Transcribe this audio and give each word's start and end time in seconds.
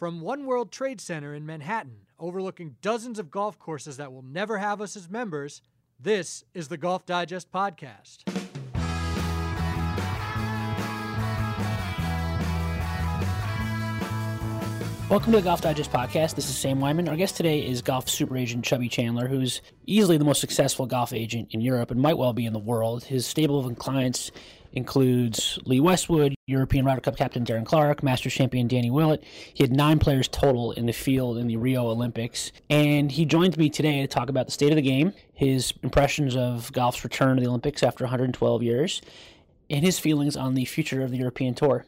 From 0.00 0.22
One 0.22 0.46
World 0.46 0.72
Trade 0.72 0.98
Center 0.98 1.34
in 1.34 1.44
Manhattan, 1.44 2.06
overlooking 2.18 2.76
dozens 2.80 3.18
of 3.18 3.30
golf 3.30 3.58
courses 3.58 3.98
that 3.98 4.10
will 4.10 4.22
never 4.22 4.56
have 4.56 4.80
us 4.80 4.96
as 4.96 5.10
members, 5.10 5.60
this 6.00 6.42
is 6.54 6.68
the 6.68 6.78
Golf 6.78 7.04
Digest 7.04 7.52
Podcast. 7.52 8.20
Welcome 15.10 15.32
to 15.32 15.38
the 15.38 15.44
Golf 15.44 15.60
Digest 15.60 15.92
podcast. 15.92 16.34
This 16.34 16.48
is 16.48 16.56
Sam 16.56 16.78
Weinman. 16.78 17.06
Our 17.08 17.16
guest 17.16 17.36
today 17.36 17.66
is 17.66 17.82
golf 17.82 18.08
super 18.08 18.38
agent 18.38 18.64
Chubby 18.64 18.88
Chandler, 18.88 19.28
who's 19.28 19.60
easily 19.84 20.16
the 20.16 20.24
most 20.24 20.40
successful 20.40 20.86
golf 20.86 21.12
agent 21.12 21.48
in 21.50 21.60
Europe 21.60 21.90
and 21.90 22.00
might 22.00 22.16
well 22.16 22.32
be 22.32 22.46
in 22.46 22.54
the 22.54 22.58
world. 22.58 23.04
His 23.04 23.26
stable 23.26 23.58
of 23.58 23.76
clients 23.76 24.30
includes 24.72 25.58
Lee 25.64 25.80
Westwood, 25.80 26.34
European 26.46 26.84
Ryder 26.84 27.00
Cup 27.00 27.16
captain 27.16 27.44
Darren 27.44 27.64
Clarke, 27.64 28.02
Masters 28.02 28.32
champion 28.32 28.68
Danny 28.68 28.90
Willett. 28.90 29.22
He 29.54 29.62
had 29.64 29.72
nine 29.72 29.98
players 29.98 30.28
total 30.28 30.72
in 30.72 30.86
the 30.86 30.92
field 30.92 31.38
in 31.38 31.46
the 31.46 31.56
Rio 31.56 31.88
Olympics. 31.88 32.52
And 32.68 33.10
he 33.10 33.24
joins 33.24 33.56
me 33.56 33.70
today 33.70 34.00
to 34.00 34.06
talk 34.06 34.28
about 34.28 34.46
the 34.46 34.52
state 34.52 34.70
of 34.70 34.76
the 34.76 34.82
game, 34.82 35.12
his 35.32 35.72
impressions 35.82 36.36
of 36.36 36.72
golf's 36.72 37.04
return 37.04 37.36
to 37.36 37.42
the 37.42 37.48
Olympics 37.48 37.82
after 37.82 38.04
112 38.04 38.62
years, 38.62 39.02
and 39.68 39.84
his 39.84 39.98
feelings 39.98 40.36
on 40.36 40.54
the 40.54 40.64
future 40.64 41.02
of 41.02 41.10
the 41.10 41.18
European 41.18 41.54
Tour. 41.54 41.84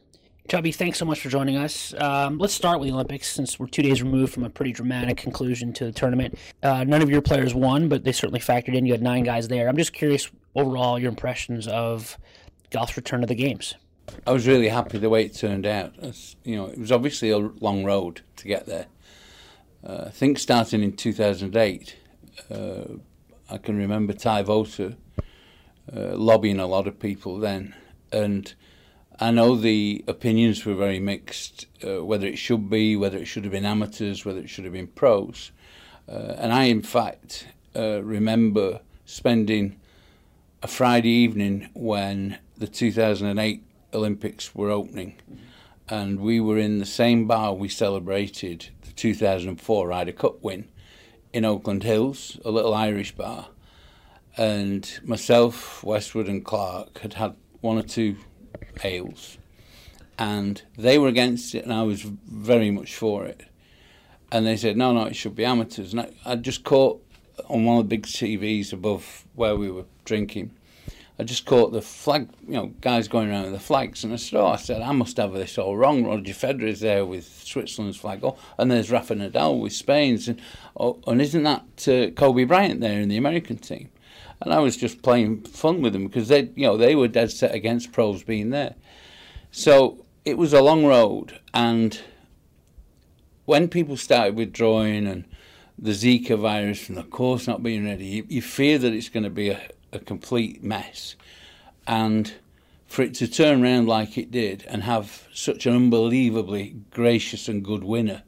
Chubby, 0.49 0.73
thanks 0.73 0.99
so 0.99 1.05
much 1.05 1.21
for 1.21 1.29
joining 1.29 1.57
us. 1.57 1.95
Um, 1.97 2.37
let's 2.39 2.53
start 2.53 2.81
with 2.81 2.89
the 2.89 2.95
Olympics 2.95 3.31
since 3.31 3.61
we're 3.61 3.69
two 3.69 3.83
days 3.83 4.03
removed 4.03 4.35
from 4.35 4.43
a 4.43 4.51
pretty 4.51 4.73
dramatic 4.73 5.17
conclusion 5.17 5.73
to 5.75 5.85
the 5.85 5.93
tournament. 5.93 6.37
Uh, 6.63 6.85
none 6.85 7.01
of 7.01 7.09
your 7.09 7.23
players 7.23 7.55
won, 7.55 7.89
but 7.89 8.03
they 8.03 8.13
certainly 8.13 8.41
factored 8.41 8.75
in. 8.75 8.85
You 8.85 8.93
had 8.93 9.03
nine 9.03 9.23
guys 9.23 9.47
there. 9.47 9.69
I'm 9.69 9.77
just 9.77 9.93
curious, 9.93 10.29
overall, 10.57 10.99
your 10.99 11.11
impressions 11.11 11.69
of 11.69 12.19
golf's 12.73 12.97
return 12.97 13.21
to 13.21 13.27
the 13.27 13.35
games. 13.35 13.75
I 14.27 14.33
was 14.33 14.47
really 14.47 14.69
happy 14.69 14.99
the 14.99 15.09
way 15.09 15.25
it 15.25 15.35
turned 15.35 15.67
out. 15.67 15.95
It's, 15.99 16.37
you 16.45 16.57
know, 16.57 16.67
it 16.67 16.79
was 16.79 16.91
obviously 16.91 17.31
a 17.31 17.39
long 17.39 17.85
road 17.85 18.23
to 18.37 18.49
get 18.49 18.67
there. 18.67 18.87
Uh, 19.85 20.05
I 20.07 20.11
think 20.11 20.39
starting 20.39 20.83
in 20.83 20.93
2008, 20.93 21.97
uh, 22.51 22.83
I 23.51 23.59
can 23.59 23.77
remember 23.77 24.13
Ty 24.13 24.45
Votaw 24.45 24.97
uh, 25.95 26.17
lobbying 26.17 26.59
a 26.59 26.67
lot 26.67 26.87
of 26.87 26.99
people 26.99 27.39
then, 27.39 27.75
and 28.11 28.55
I 29.21 29.31
know 29.31 29.57
the 29.57 30.05
opinions 30.09 30.65
were 30.65 30.75
very 30.75 31.01
mixed, 31.01 31.67
uh, 31.85 32.05
whether 32.05 32.27
it 32.27 32.39
should 32.39 32.71
be, 32.71 32.97
whether 32.97 33.19
it 33.19 33.27
should 33.27 33.45
have 33.45 33.53
been 33.53 33.65
amateurs, 33.65 34.25
whether 34.25 34.41
it 34.41 34.49
should 34.49 34.65
have 34.65 34.73
been 34.73 34.89
pros. 34.89 35.53
Uh, 36.09 36.35
and 36.39 36.53
I, 36.53 36.65
in 36.65 36.83
fact, 36.83 37.47
uh, 37.77 38.03
remember 38.03 38.81
spending 39.05 39.79
a 40.63 40.67
Friday 40.67 41.11
evening 41.11 41.69
when 41.75 42.39
the 42.63 42.69
2008 42.69 43.61
Olympics 43.93 44.55
were 44.55 44.71
opening, 44.71 45.17
and 45.89 46.21
we 46.21 46.39
were 46.39 46.57
in 46.57 46.79
the 46.79 46.87
same 46.87 47.27
bar 47.27 47.53
we 47.53 47.69
celebrated 47.69 48.69
the 48.83 48.93
2004 48.93 49.89
Ryder 49.89 50.13
Cup 50.13 50.41
win 50.45 50.69
in 51.33 51.45
Oakland 51.45 51.83
Hills, 51.83 52.39
a 52.45 52.53
little 52.53 52.73
Irish 52.73 53.17
bar. 53.17 53.49
And 54.37 54.89
myself, 55.03 55.83
Westwood, 55.83 56.29
and 56.29 56.45
Clarke 56.45 56.99
had 56.99 57.15
had 57.15 57.35
one 57.63 57.79
or 57.79 57.83
two 57.83 58.15
ales, 58.85 59.39
and 60.17 60.63
they 60.79 60.99
were 60.99 61.09
against 61.09 61.57
it, 61.57 61.65
and 61.65 61.73
I 61.73 61.83
was 61.83 62.03
very 62.03 62.71
much 62.71 62.95
for 62.95 63.25
it. 63.25 63.43
And 64.31 64.47
they 64.47 64.57
said, 64.57 64.77
no, 64.77 64.93
no, 64.93 65.07
it 65.07 65.17
should 65.17 65.35
be 65.35 65.45
amateurs. 65.45 65.93
And 65.95 66.03
I, 66.03 66.13
I 66.25 66.37
just 66.37 66.63
caught 66.63 67.05
on 67.49 67.65
one 67.65 67.79
of 67.79 67.89
the 67.89 67.97
big 67.97 68.07
TVs 68.07 68.73
above 68.73 69.25
where 69.35 69.57
we 69.57 69.69
were 69.69 69.87
drinking. 70.05 70.53
I 71.19 71.25
just 71.25 71.45
caught 71.45 71.73
the 71.73 71.83
flag, 71.83 72.29
you 72.47 72.55
know, 72.55 72.73
guys 72.81 73.07
going 73.07 73.31
around 73.31 73.45
with 73.45 73.53
the 73.53 73.61
flags, 73.61 74.03
and 74.03 74.13
I 74.13 74.17
said, 74.17 74.41
oh, 74.41 74.47
I 74.47 74.57
said, 74.57 74.81
I 74.81 74.93
must 74.93 75.19
have 75.19 75.33
this 75.33 75.59
all 75.59 75.77
wrong. 75.77 76.05
Roger 76.05 76.33
Federer 76.33 76.69
is 76.69 76.81
there 76.81 77.05
with 77.05 77.27
Switzerland's 77.45 77.99
flag, 77.99 78.25
oh, 78.25 78.39
and 78.59 78.71
there's 78.71 78.91
Rafa 78.91 79.15
Nadal 79.15 79.61
with 79.61 79.75
Spain's, 79.75 80.27
and 80.27 80.41
oh, 80.77 81.01
and 81.07 81.21
isn't 81.21 81.43
that 81.43 81.89
uh, 81.89 82.11
Kobe 82.13 82.45
Bryant 82.45 82.81
there 82.81 82.99
in 82.99 83.09
the 83.09 83.19
American 83.19 83.59
team? 83.59 83.91
And 84.41 84.53
I 84.53 84.59
was 84.59 84.77
just 84.77 85.03
playing 85.03 85.43
fun 85.43 85.83
with 85.83 85.93
them 85.93 86.07
because 86.07 86.29
they, 86.29 86.51
you 86.57 86.67
know, 86.67 86.77
they 86.77 86.97
were 86.97 87.09
dead 87.09 87.31
set 87.31 87.55
against 87.55 87.93
pros 87.93 88.25
being 88.25 88.51
there. 88.51 88.75
So 89.53 90.05
it 90.25 90.39
was 90.39 90.53
a 90.53 90.63
long 90.63 90.87
road, 90.87 91.39
and 91.53 92.01
when 93.45 93.69
people 93.69 93.97
started 93.97 94.35
withdrawing 94.35 95.07
and 95.07 95.25
the 95.79 95.91
Zika 95.91 96.39
virus 96.39 96.89
and 96.89 96.97
the 96.97 97.03
course 97.03 97.47
not 97.47 97.63
being 97.63 97.85
ready, 97.85 98.07
you, 98.07 98.27
you 98.29 98.43
fear 98.43 98.79
that 98.79 98.93
it's 98.93 99.09
going 99.09 99.25
to 99.25 99.31
be 99.31 99.51
a, 99.51 99.61
a 99.93 99.99
complete 99.99 100.63
mess. 100.63 101.17
And 101.87 102.33
for 102.87 103.03
it 103.03 103.15
to 103.15 103.29
turn 103.29 103.63
around 103.63 103.89
like 103.89 104.19
it 104.19 104.31
did 104.31 104.65
and 104.69 104.83
have 104.83 105.27
such 105.33 105.67
an 105.67 105.75
unbelievably 105.75 106.77
gracious 106.91 107.49
and 107.49 107.65
good 107.65 107.85
winner, 107.85 108.23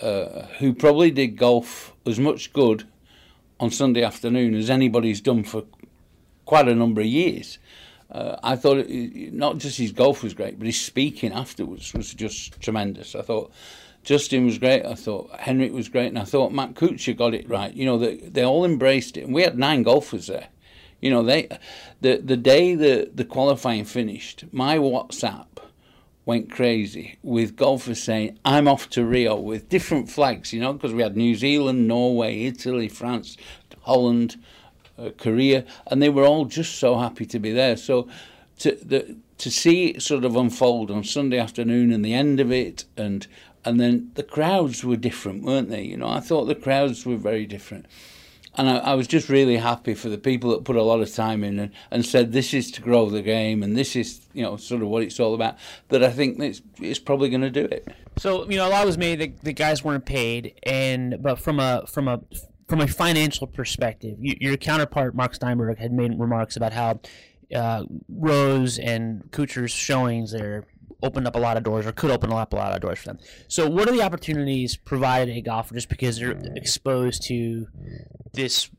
uh, 0.00 0.42
who 0.58 0.72
probably 0.72 1.10
did 1.10 1.36
golf 1.36 1.92
as 2.06 2.18
much 2.18 2.52
good 2.52 2.84
on 3.58 3.70
Sunday 3.70 4.02
afternoon 4.02 4.54
as 4.54 4.70
anybody's 4.70 5.20
done 5.20 5.42
for 5.42 5.64
quite 6.44 6.68
a 6.68 6.74
number 6.74 7.00
of 7.00 7.06
years. 7.06 7.58
Uh, 8.10 8.36
I 8.42 8.56
thought 8.56 8.78
it, 8.78 9.34
not 9.34 9.58
just 9.58 9.78
his 9.78 9.92
golf 9.92 10.22
was 10.22 10.32
great, 10.32 10.58
but 10.58 10.66
his 10.66 10.80
speaking 10.80 11.32
afterwards 11.32 11.92
was 11.92 12.14
just 12.14 12.60
tremendous. 12.60 13.14
I 13.14 13.22
thought 13.22 13.52
Justin 14.02 14.46
was 14.46 14.58
great. 14.58 14.86
I 14.86 14.94
thought 14.94 15.28
Henrik 15.38 15.72
was 15.72 15.88
great, 15.88 16.06
and 16.06 16.18
I 16.18 16.24
thought 16.24 16.52
Matt 16.52 16.74
Kuchar 16.74 17.16
got 17.16 17.34
it 17.34 17.48
right. 17.48 17.74
You 17.74 17.84
know, 17.84 17.98
they 17.98 18.16
they 18.16 18.44
all 18.44 18.64
embraced 18.64 19.16
it, 19.16 19.24
and 19.24 19.34
we 19.34 19.42
had 19.42 19.58
nine 19.58 19.82
golfers 19.82 20.28
there. 20.28 20.48
You 21.00 21.10
know, 21.10 21.22
they 21.22 21.48
the 22.00 22.16
the 22.16 22.36
day 22.36 22.74
the 22.74 23.10
the 23.14 23.24
qualifying 23.24 23.84
finished, 23.84 24.44
my 24.52 24.78
WhatsApp 24.78 25.46
went 26.24 26.50
crazy 26.50 27.18
with 27.22 27.56
golfers 27.56 28.02
saying, 28.02 28.38
"I'm 28.44 28.68
off 28.68 28.90
to 28.90 29.04
Rio" 29.04 29.36
with 29.36 29.68
different 29.68 30.10
flags. 30.10 30.52
You 30.52 30.60
know, 30.60 30.72
because 30.72 30.92
we 30.92 31.02
had 31.02 31.16
New 31.16 31.34
Zealand, 31.34 31.86
Norway, 31.86 32.44
Italy, 32.44 32.88
France, 32.88 33.36
Holland, 33.82 34.36
uh, 34.98 35.10
Korea, 35.16 35.64
and 35.86 36.02
they 36.02 36.08
were 36.08 36.24
all 36.24 36.44
just 36.44 36.74
so 36.76 36.98
happy 36.98 37.26
to 37.26 37.38
be 37.38 37.52
there. 37.52 37.76
So 37.76 38.08
to 38.58 38.72
the 38.82 39.16
to 39.38 39.50
see 39.50 39.86
it 39.86 40.02
sort 40.02 40.24
of 40.24 40.34
unfold 40.34 40.90
on 40.90 41.04
Sunday 41.04 41.38
afternoon 41.38 41.92
and 41.92 42.04
the 42.04 42.14
end 42.14 42.40
of 42.40 42.50
it, 42.50 42.84
and 42.96 43.26
and 43.64 43.78
then 43.78 44.10
the 44.14 44.22
crowds 44.22 44.84
were 44.84 44.96
different, 44.96 45.44
weren't 45.44 45.70
they? 45.70 45.82
You 45.82 45.96
know, 45.96 46.08
I 46.08 46.20
thought 46.20 46.46
the 46.46 46.54
crowds 46.54 47.06
were 47.06 47.16
very 47.16 47.46
different. 47.46 47.86
And 48.58 48.68
I, 48.68 48.78
I, 48.78 48.94
was 48.94 49.06
just 49.06 49.28
really 49.28 49.56
happy 49.56 49.94
for 49.94 50.08
the 50.08 50.18
people 50.18 50.50
that 50.50 50.64
put 50.64 50.76
a 50.76 50.82
lot 50.82 51.00
of 51.00 51.14
time 51.14 51.44
in 51.44 51.58
and, 51.58 51.72
and 51.90 52.04
said 52.04 52.32
this 52.32 52.52
is 52.52 52.70
to 52.72 52.82
grow 52.82 53.08
the 53.08 53.22
game 53.22 53.62
and 53.62 53.76
this 53.76 53.94
is 53.94 54.26
you 54.32 54.42
know 54.42 54.56
sort 54.56 54.82
of 54.82 54.88
what 54.88 55.02
it's 55.04 55.20
all 55.20 55.34
about. 55.34 55.56
That 55.88 56.02
I 56.02 56.10
think 56.10 56.40
it's, 56.40 56.60
it's 56.80 56.98
probably 56.98 57.30
going 57.30 57.42
to 57.42 57.50
do 57.50 57.64
it. 57.64 57.88
So 58.18 58.48
you 58.50 58.56
know, 58.56 58.68
a 58.68 58.70
lot 58.70 58.84
was 58.84 58.98
made 58.98 59.20
that 59.20 59.40
the 59.42 59.52
guys 59.52 59.84
weren't 59.84 60.04
paid, 60.04 60.58
and 60.64 61.22
but 61.22 61.38
from 61.38 61.60
a 61.60 61.84
from 61.86 62.08
a 62.08 62.20
from 62.68 62.80
a 62.80 62.86
financial 62.88 63.46
perspective, 63.46 64.18
you, 64.20 64.36
your 64.40 64.56
counterpart 64.56 65.14
Mark 65.14 65.34
Steinberg 65.34 65.78
had 65.78 65.92
made 65.92 66.18
remarks 66.18 66.56
about 66.56 66.72
how 66.72 67.00
uh, 67.54 67.84
Rose 68.08 68.78
and 68.78 69.22
Kuchar's 69.30 69.70
showings 69.70 70.32
there 70.32 70.66
opened 71.02 71.26
up 71.26 71.36
a 71.36 71.38
lot 71.38 71.56
of 71.56 71.62
doors 71.62 71.86
or 71.86 71.92
could 71.92 72.10
open 72.10 72.32
up 72.32 72.52
a 72.52 72.56
lot 72.56 72.72
of 72.72 72.80
doors 72.80 72.98
for 72.98 73.06
them. 73.06 73.18
So, 73.46 73.68
what 73.68 73.88
are 73.88 73.92
the 73.92 74.02
opportunities 74.02 74.76
provided 74.76 75.36
a 75.36 75.40
golfer 75.40 75.74
just 75.74 75.88
because 75.88 76.18
they're 76.18 76.38
exposed 76.56 77.22
to 77.28 77.68
this 78.32 78.70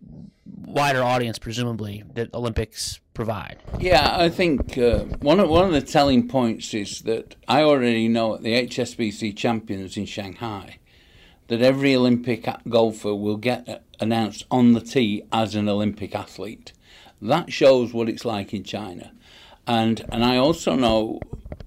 wider 0.45 1.03
audience, 1.03 1.39
presumably 1.39 2.03
that 2.13 2.33
Olympics 2.33 2.99
provide? 3.13 3.57
Yeah, 3.79 4.15
I 4.17 4.29
think 4.29 4.77
uh, 4.77 4.99
one 5.21 5.39
of 5.39 5.49
one 5.49 5.65
of 5.65 5.71
the 5.71 5.81
telling 5.81 6.27
points 6.27 6.73
is 6.73 7.01
that 7.01 7.35
I 7.47 7.61
already 7.63 8.07
know 8.07 8.35
at 8.35 8.43
the 8.43 8.67
HSBC 8.67 9.35
Champions 9.35 9.97
in 9.97 10.05
Shanghai 10.05 10.77
that 11.47 11.61
every 11.61 11.95
Olympic 11.95 12.47
golfer 12.67 13.15
will 13.15 13.37
get 13.37 13.83
announced 13.99 14.45
on 14.51 14.73
the 14.73 14.81
tee 14.81 15.23
as 15.31 15.55
an 15.55 15.67
Olympic 15.67 16.15
athlete. 16.15 16.73
That 17.21 17.51
shows 17.51 17.91
what 17.91 18.07
it's 18.07 18.23
like 18.23 18.53
in 18.53 18.63
China. 18.63 19.11
And 19.67 20.05
and 20.11 20.23
I 20.23 20.37
also 20.37 20.75
know 20.75 21.19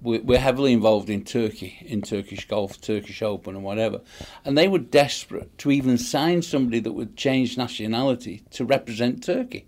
we're 0.03 0.39
heavily 0.39 0.73
involved 0.73 1.09
in 1.09 1.23
Turkey, 1.23 1.77
in 1.81 2.01
Turkish 2.01 2.47
golf, 2.47 2.79
Turkish 2.81 3.21
Open, 3.21 3.55
and 3.55 3.63
whatever. 3.63 4.01
And 4.43 4.57
they 4.57 4.67
were 4.67 4.79
desperate 4.79 5.57
to 5.59 5.71
even 5.71 5.97
sign 5.97 6.41
somebody 6.41 6.79
that 6.81 6.91
would 6.91 7.15
change 7.15 7.57
nationality 7.57 8.43
to 8.51 8.65
represent 8.65 9.23
Turkey. 9.23 9.67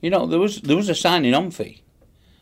You 0.00 0.10
know, 0.10 0.26
there 0.26 0.38
was 0.38 0.60
there 0.62 0.76
was 0.76 0.88
a 0.88 0.94
signing 0.94 1.34
on 1.34 1.50
fee, 1.50 1.82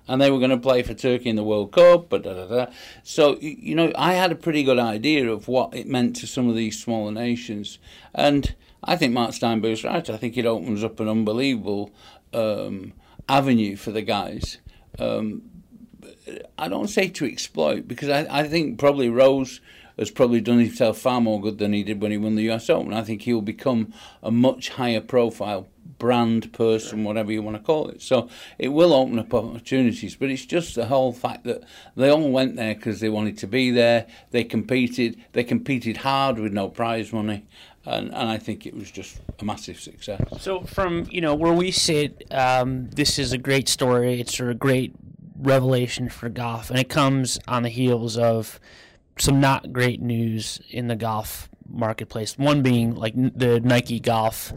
and 0.06 0.20
they 0.20 0.30
were 0.30 0.38
going 0.38 0.50
to 0.50 0.56
play 0.58 0.82
for 0.82 0.94
Turkey 0.94 1.30
in 1.30 1.36
the 1.36 1.44
World 1.44 1.72
Cup. 1.72 2.08
But 2.08 2.22
da, 2.22 2.34
da, 2.34 2.46
da. 2.46 2.72
so 3.02 3.38
you 3.40 3.74
know, 3.74 3.92
I 3.96 4.14
had 4.14 4.32
a 4.32 4.36
pretty 4.36 4.62
good 4.62 4.78
idea 4.78 5.30
of 5.30 5.48
what 5.48 5.74
it 5.74 5.86
meant 5.86 6.16
to 6.16 6.26
some 6.26 6.48
of 6.48 6.56
these 6.56 6.80
smaller 6.82 7.12
nations, 7.12 7.78
and 8.14 8.54
I 8.84 8.96
think 8.96 9.12
Mark 9.12 9.32
Steinberg's 9.32 9.84
right. 9.84 10.08
I 10.08 10.16
think 10.16 10.36
it 10.36 10.46
opens 10.46 10.84
up 10.84 11.00
an 11.00 11.08
unbelievable 11.08 11.90
um, 12.32 12.92
avenue 13.28 13.76
for 13.76 13.92
the 13.92 14.02
guys. 14.02 14.58
Um, 14.98 15.49
I 16.58 16.68
don't 16.68 16.88
say 16.88 17.08
to 17.08 17.24
exploit 17.26 17.88
because 17.88 18.08
I, 18.08 18.26
I 18.30 18.48
think 18.48 18.78
probably 18.78 19.08
Rose 19.08 19.60
has 19.98 20.10
probably 20.10 20.40
done 20.40 20.58
himself 20.58 20.98
far 20.98 21.20
more 21.20 21.40
good 21.40 21.58
than 21.58 21.72
he 21.72 21.82
did 21.82 22.00
when 22.00 22.10
he 22.10 22.16
won 22.16 22.34
the 22.34 22.50
US 22.50 22.70
Open. 22.70 22.94
I 22.94 23.02
think 23.02 23.22
he'll 23.22 23.42
become 23.42 23.92
a 24.22 24.30
much 24.30 24.70
higher 24.70 25.00
profile 25.00 25.68
brand 25.98 26.52
person, 26.52 27.04
whatever 27.04 27.30
you 27.30 27.42
want 27.42 27.56
to 27.56 27.62
call 27.62 27.88
it. 27.88 28.02
So 28.02 28.28
it 28.58 28.68
will 28.68 28.92
open 28.92 29.18
up 29.18 29.32
opportunities, 29.34 30.16
but 30.16 30.30
it's 30.30 30.46
just 30.46 30.74
the 30.74 30.86
whole 30.86 31.12
fact 31.12 31.44
that 31.44 31.62
they 31.94 32.08
all 32.08 32.30
went 32.30 32.56
there 32.56 32.74
because 32.74 33.00
they 33.00 33.08
wanted 33.10 33.36
to 33.38 33.46
be 33.46 33.70
there. 33.70 34.06
They 34.30 34.42
competed. 34.42 35.22
They 35.32 35.44
competed 35.44 35.98
hard 35.98 36.38
with 36.38 36.52
no 36.52 36.68
prize 36.68 37.12
money. 37.12 37.46
And, 37.86 38.08
and 38.08 38.28
I 38.28 38.36
think 38.36 38.66
it 38.66 38.74
was 38.74 38.90
just 38.90 39.20
a 39.38 39.44
massive 39.44 39.80
success. 39.80 40.22
So, 40.38 40.60
from 40.62 41.06
you 41.10 41.22
know 41.22 41.34
where 41.34 41.54
we 41.54 41.70
sit, 41.70 42.26
um, 42.30 42.90
this 42.90 43.18
is 43.18 43.32
a 43.32 43.38
great 43.38 43.68
story. 43.70 44.20
It's 44.20 44.38
a 44.38 44.52
great 44.52 44.94
revelation 45.40 46.08
for 46.08 46.28
golf, 46.28 46.70
and 46.70 46.78
it 46.78 46.88
comes 46.88 47.38
on 47.48 47.62
the 47.62 47.68
heels 47.68 48.16
of 48.16 48.60
some 49.18 49.40
not 49.40 49.72
great 49.72 50.00
news 50.00 50.60
in 50.70 50.88
the 50.88 50.96
golf 50.96 51.48
marketplace. 51.68 52.36
One 52.38 52.62
being 52.62 52.94
like 52.94 53.14
the 53.14 53.60
Nike 53.60 54.00
Golf 54.00 54.52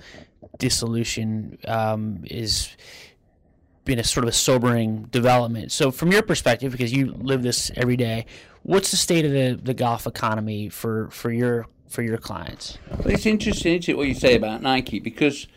dissolution 0.57 1.57
um, 1.67 2.23
is 2.25 2.75
been 3.85 3.99
a 3.99 4.03
sort 4.03 4.23
of 4.23 4.29
a 4.29 4.33
sobering 4.33 5.03
development. 5.11 5.71
So, 5.71 5.91
from 5.91 6.11
your 6.11 6.21
perspective, 6.21 6.71
because 6.71 6.93
you 6.93 7.13
live 7.13 7.43
this 7.43 7.71
every 7.75 7.97
day, 7.97 8.25
what's 8.63 8.91
the 8.91 8.97
state 8.97 9.25
of 9.25 9.31
the, 9.31 9.59
the 9.61 9.73
golf 9.73 10.07
economy 10.07 10.69
for, 10.69 11.09
for 11.09 11.31
your 11.31 11.67
for 11.87 12.01
your 12.01 12.17
clients? 12.17 12.77
Well, 12.89 13.09
it's 13.09 13.25
interesting, 13.25 13.73
isn't 13.73 13.89
it, 13.89 13.97
what 13.97 14.07
you 14.07 14.15
say 14.15 14.35
about 14.35 14.61
Nike 14.61 14.99
because 14.99 15.47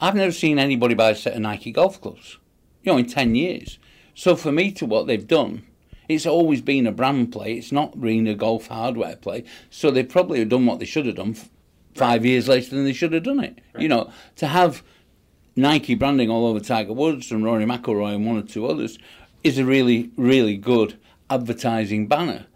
I've 0.00 0.14
never 0.14 0.32
seen 0.32 0.58
anybody 0.58 0.94
buy 0.94 1.10
a 1.10 1.14
set 1.14 1.34
of 1.34 1.40
Nike 1.40 1.72
golf 1.72 2.00
clubs, 2.00 2.38
you 2.82 2.92
know, 2.92 2.98
in 2.98 3.06
ten 3.06 3.34
years. 3.34 3.78
So 4.18 4.34
for 4.34 4.50
me 4.50 4.72
to 4.72 4.84
what 4.84 5.06
they've 5.06 5.24
done, 5.24 5.62
it's 6.08 6.26
always 6.26 6.60
been 6.60 6.88
a 6.88 6.92
brand 6.92 7.30
play. 7.30 7.52
It's 7.52 7.70
not 7.70 8.00
been 8.00 8.26
a 8.26 8.34
golf 8.34 8.66
hardware 8.66 9.14
play. 9.14 9.44
So 9.70 9.92
they 9.92 10.02
probably 10.02 10.40
have 10.40 10.48
done 10.48 10.66
what 10.66 10.80
they 10.80 10.86
should 10.86 11.06
have 11.06 11.14
done 11.14 11.36
five 11.94 12.26
years 12.26 12.48
later 12.48 12.74
than 12.74 12.84
they 12.84 12.92
should 12.92 13.12
have 13.12 13.22
done 13.22 13.38
it. 13.38 13.60
Right. 13.72 13.82
You 13.82 13.88
know, 13.88 14.10
to 14.34 14.48
have 14.48 14.82
Nike 15.54 15.94
branding 15.94 16.30
all 16.30 16.48
over 16.48 16.58
Tiger 16.58 16.94
Woods 16.94 17.30
and 17.30 17.44
Rory 17.44 17.64
McIlroy 17.64 18.16
and 18.16 18.26
one 18.26 18.38
or 18.38 18.42
two 18.42 18.66
others 18.66 18.98
is 19.44 19.56
a 19.56 19.64
really, 19.64 20.10
really 20.16 20.56
good 20.56 20.98
advertising 21.30 22.08
banner. 22.08 22.46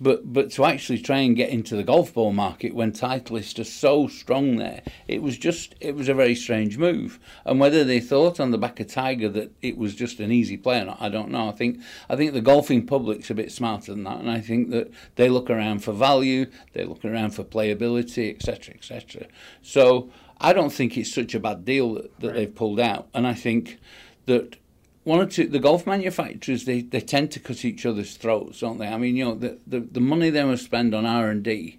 But 0.00 0.32
but 0.32 0.50
to 0.52 0.64
actually 0.64 1.00
try 1.00 1.18
and 1.18 1.36
get 1.36 1.50
into 1.50 1.76
the 1.76 1.82
golf 1.82 2.14
ball 2.14 2.32
market 2.32 2.74
when 2.74 2.92
Titleist 2.92 3.58
are 3.58 3.64
so 3.64 4.08
strong 4.08 4.56
there, 4.56 4.82
it 5.06 5.22
was 5.22 5.36
just 5.36 5.74
it 5.80 5.94
was 5.94 6.08
a 6.08 6.14
very 6.14 6.34
strange 6.34 6.78
move. 6.78 7.20
And 7.44 7.60
whether 7.60 7.84
they 7.84 8.00
thought 8.00 8.40
on 8.40 8.50
the 8.50 8.58
back 8.58 8.80
of 8.80 8.86
Tiger 8.86 9.28
that 9.28 9.52
it 9.60 9.76
was 9.76 9.94
just 9.94 10.18
an 10.18 10.32
easy 10.32 10.56
play 10.56 10.80
or 10.80 10.86
not, 10.86 11.02
I 11.02 11.10
don't 11.10 11.30
know. 11.30 11.48
I 11.48 11.52
think 11.52 11.80
I 12.08 12.16
think 12.16 12.32
the 12.32 12.40
golfing 12.40 12.86
public's 12.86 13.30
a 13.30 13.34
bit 13.34 13.52
smarter 13.52 13.92
than 13.92 14.04
that, 14.04 14.18
and 14.18 14.30
I 14.30 14.40
think 14.40 14.70
that 14.70 14.90
they 15.16 15.28
look 15.28 15.50
around 15.50 15.84
for 15.84 15.92
value, 15.92 16.46
they 16.72 16.84
look 16.84 17.04
around 17.04 17.32
for 17.32 17.44
playability, 17.44 18.34
etc., 18.34 18.74
etc. 18.74 19.26
So 19.60 20.10
I 20.40 20.54
don't 20.54 20.72
think 20.72 20.96
it's 20.96 21.12
such 21.12 21.34
a 21.34 21.40
bad 21.40 21.66
deal 21.66 21.94
that, 21.94 22.20
that 22.20 22.28
right. 22.28 22.36
they've 22.36 22.54
pulled 22.54 22.80
out, 22.80 23.08
and 23.12 23.26
I 23.26 23.34
think 23.34 23.78
that 24.24 24.56
one 25.04 25.20
or 25.20 25.26
two 25.26 25.48
the 25.48 25.58
golf 25.58 25.86
manufacturers 25.86 26.64
they, 26.64 26.82
they 26.82 27.00
tend 27.00 27.30
to 27.32 27.40
cut 27.40 27.64
each 27.64 27.86
other's 27.86 28.16
throats, 28.16 28.60
don't 28.60 28.78
they? 28.78 28.88
I 28.88 28.98
mean, 28.98 29.16
you 29.16 29.24
know, 29.24 29.34
the 29.34 29.58
the, 29.66 29.80
the 29.80 30.00
money 30.00 30.30
they 30.30 30.44
must 30.44 30.64
spend 30.64 30.94
on 30.94 31.06
R 31.06 31.30
and 31.30 31.42
D. 31.42 31.78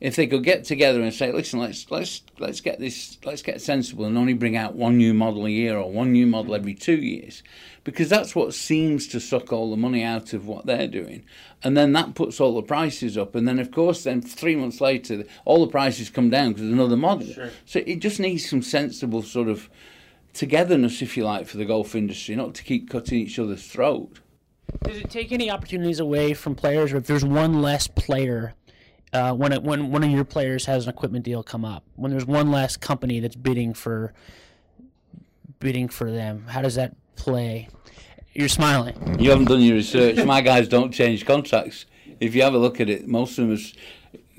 If 0.00 0.16
they 0.16 0.26
could 0.26 0.44
get 0.44 0.64
together 0.64 1.02
and 1.02 1.12
say, 1.12 1.30
listen, 1.30 1.60
let's 1.60 1.90
let's 1.90 2.22
let's 2.38 2.62
get 2.62 2.80
this, 2.80 3.18
let's 3.22 3.42
get 3.42 3.60
sensible 3.60 4.06
and 4.06 4.16
only 4.16 4.32
bring 4.32 4.56
out 4.56 4.74
one 4.74 4.96
new 4.96 5.12
model 5.12 5.44
a 5.44 5.50
year 5.50 5.76
or 5.76 5.92
one 5.92 6.12
new 6.12 6.26
model 6.26 6.54
every 6.54 6.72
two 6.72 6.96
years, 6.96 7.42
because 7.84 8.08
that's 8.08 8.34
what 8.34 8.54
seems 8.54 9.06
to 9.08 9.20
suck 9.20 9.52
all 9.52 9.70
the 9.70 9.76
money 9.76 10.02
out 10.02 10.32
of 10.32 10.46
what 10.46 10.64
they're 10.64 10.88
doing, 10.88 11.22
and 11.62 11.76
then 11.76 11.92
that 11.92 12.14
puts 12.14 12.40
all 12.40 12.54
the 12.54 12.62
prices 12.62 13.18
up, 13.18 13.34
and 13.34 13.46
then 13.46 13.58
of 13.58 13.70
course, 13.70 14.04
then 14.04 14.22
three 14.22 14.56
months 14.56 14.80
later, 14.80 15.22
all 15.44 15.66
the 15.66 15.70
prices 15.70 16.08
come 16.08 16.30
down 16.30 16.54
because 16.54 16.70
another 16.70 16.96
model. 16.96 17.30
Sure. 17.30 17.50
So 17.66 17.82
it 17.84 17.98
just 17.98 18.18
needs 18.18 18.48
some 18.48 18.62
sensible 18.62 19.22
sort 19.22 19.48
of 19.48 19.68
togetherness, 20.32 21.02
if 21.02 21.16
you 21.16 21.24
like, 21.24 21.46
for 21.46 21.56
the 21.56 21.64
golf 21.64 21.94
industry, 21.94 22.36
not 22.36 22.54
to 22.54 22.62
keep 22.62 22.90
cutting 22.90 23.18
each 23.18 23.38
other's 23.38 23.66
throat. 23.66 24.20
Does 24.84 24.98
it 24.98 25.10
take 25.10 25.32
any 25.32 25.50
opportunities 25.50 26.00
away 26.00 26.34
from 26.34 26.54
players, 26.54 26.92
or 26.92 26.98
if 26.98 27.06
there's 27.06 27.24
one 27.24 27.60
less 27.60 27.88
player, 27.88 28.54
uh, 29.12 29.32
when 29.34 29.52
it, 29.52 29.62
when 29.62 29.90
one 29.90 30.04
of 30.04 30.10
your 30.10 30.24
players 30.24 30.66
has 30.66 30.84
an 30.84 30.90
equipment 30.90 31.24
deal 31.24 31.42
come 31.42 31.64
up, 31.64 31.84
when 31.96 32.10
there's 32.10 32.26
one 32.26 32.50
less 32.50 32.76
company 32.76 33.20
that's 33.20 33.36
bidding 33.36 33.74
for 33.74 34.12
bidding 35.58 35.88
for 35.88 36.10
them, 36.10 36.46
how 36.48 36.62
does 36.62 36.76
that 36.76 36.94
play? 37.16 37.68
You're 38.32 38.48
smiling. 38.48 39.18
You 39.18 39.30
haven't 39.30 39.46
done 39.46 39.60
your 39.60 39.74
research. 39.74 40.24
My 40.24 40.40
guys 40.50 40.68
don't 40.68 40.92
change 40.92 41.26
contracts. 41.26 41.86
If 42.20 42.34
you 42.34 42.42
have 42.42 42.54
a 42.54 42.58
look 42.58 42.80
at 42.80 42.88
it, 42.88 43.08
most 43.08 43.38
of 43.38 43.46
them 43.46 43.52
is 43.52 43.74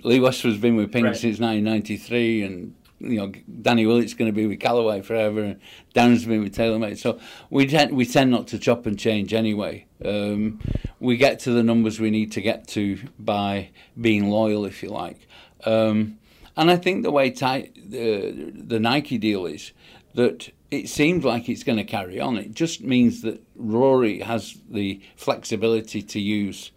Lee 0.04 0.20
Westwood's 0.20 0.58
been 0.58 0.76
with 0.76 0.92
Ping 0.92 1.04
right. 1.04 1.16
since 1.16 1.40
1993, 1.40 2.44
and 2.44 2.76
you 3.03 3.18
know, 3.18 3.31
Danny 3.62 3.86
Willett's 3.86 4.13
going 4.13 4.30
to 4.31 4.36
be 4.36 4.48
with 4.48 4.59
Callaway 4.59 5.01
forever, 5.01 5.42
and 5.42 5.59
Darren's 5.95 6.25
been 6.25 6.44
with 6.44 6.56
TaylorMade. 6.56 6.98
So 6.98 7.19
we 7.50 7.65
tend 7.68 7.95
we 7.95 8.06
tend 8.06 8.31
not 8.31 8.48
to 8.48 8.59
chop 8.59 8.86
and 8.86 8.98
change 8.98 9.33
anyway. 9.33 9.86
Um, 10.03 10.59
we 11.00 11.18
get 11.18 11.39
to 11.42 11.51
the 11.51 11.63
numbers 11.63 12.00
we 12.00 12.12
need 12.12 12.31
to 12.33 12.42
get 12.42 12.68
to 12.69 13.00
by 13.19 13.69
being 14.00 14.30
loyal, 14.30 14.65
if 14.65 14.83
you 14.83 14.89
like. 14.89 15.27
Um, 15.65 16.18
and 16.57 16.69
I 16.69 16.75
think 16.77 17.03
the 17.03 17.12
way 17.12 17.30
the 17.30 18.51
the 18.56 18.80
Nike 18.80 19.18
deal 19.18 19.45
is 19.45 19.71
that 20.13 20.51
it 20.69 20.89
seems 20.89 21.24
like 21.24 21.50
it's 21.50 21.63
going 21.63 21.77
to 21.77 21.83
carry 21.83 22.19
on. 22.19 22.38
It 22.38 22.53
just 22.53 22.81
means 22.81 23.21
that 23.21 23.42
Rory 23.56 24.19
has 24.19 24.57
the 24.69 25.01
flexibility 25.15 26.01
to 26.01 26.19
use 26.19 26.71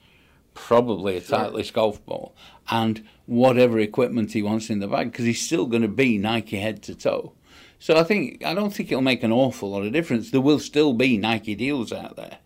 probably 0.55 1.17
a 1.17 1.21
sure. 1.21 1.63
Golf 1.73 2.05
ball 2.05 2.35
and 2.71 3.05
whatever 3.27 3.79
equipment 3.79 4.33
he 4.33 4.43
wants 4.43 4.71
in 4.71 4.81
the 4.81 4.89
bag 4.89 5.11
because 5.11 5.25
he's 5.25 5.41
still 5.41 5.67
going 5.67 5.83
to 5.83 5.89
be 5.89 6.19
Nike 6.19 6.59
head 6.59 6.83
to 6.83 6.95
toe. 6.95 7.33
So 7.79 7.97
I 7.97 8.03
think 8.03 8.45
I 8.45 8.55
don't 8.55 8.73
think 8.73 8.91
it'll 8.91 9.03
make 9.03 9.23
an 9.23 9.33
awful 9.33 9.71
lot 9.71 9.85
of 9.85 9.93
difference. 9.93 10.31
There 10.31 10.41
will 10.41 10.59
still 10.59 10.95
be 10.95 11.19
Nike 11.19 11.55
deals 11.55 11.93
out 11.93 12.17
there. 12.17 12.39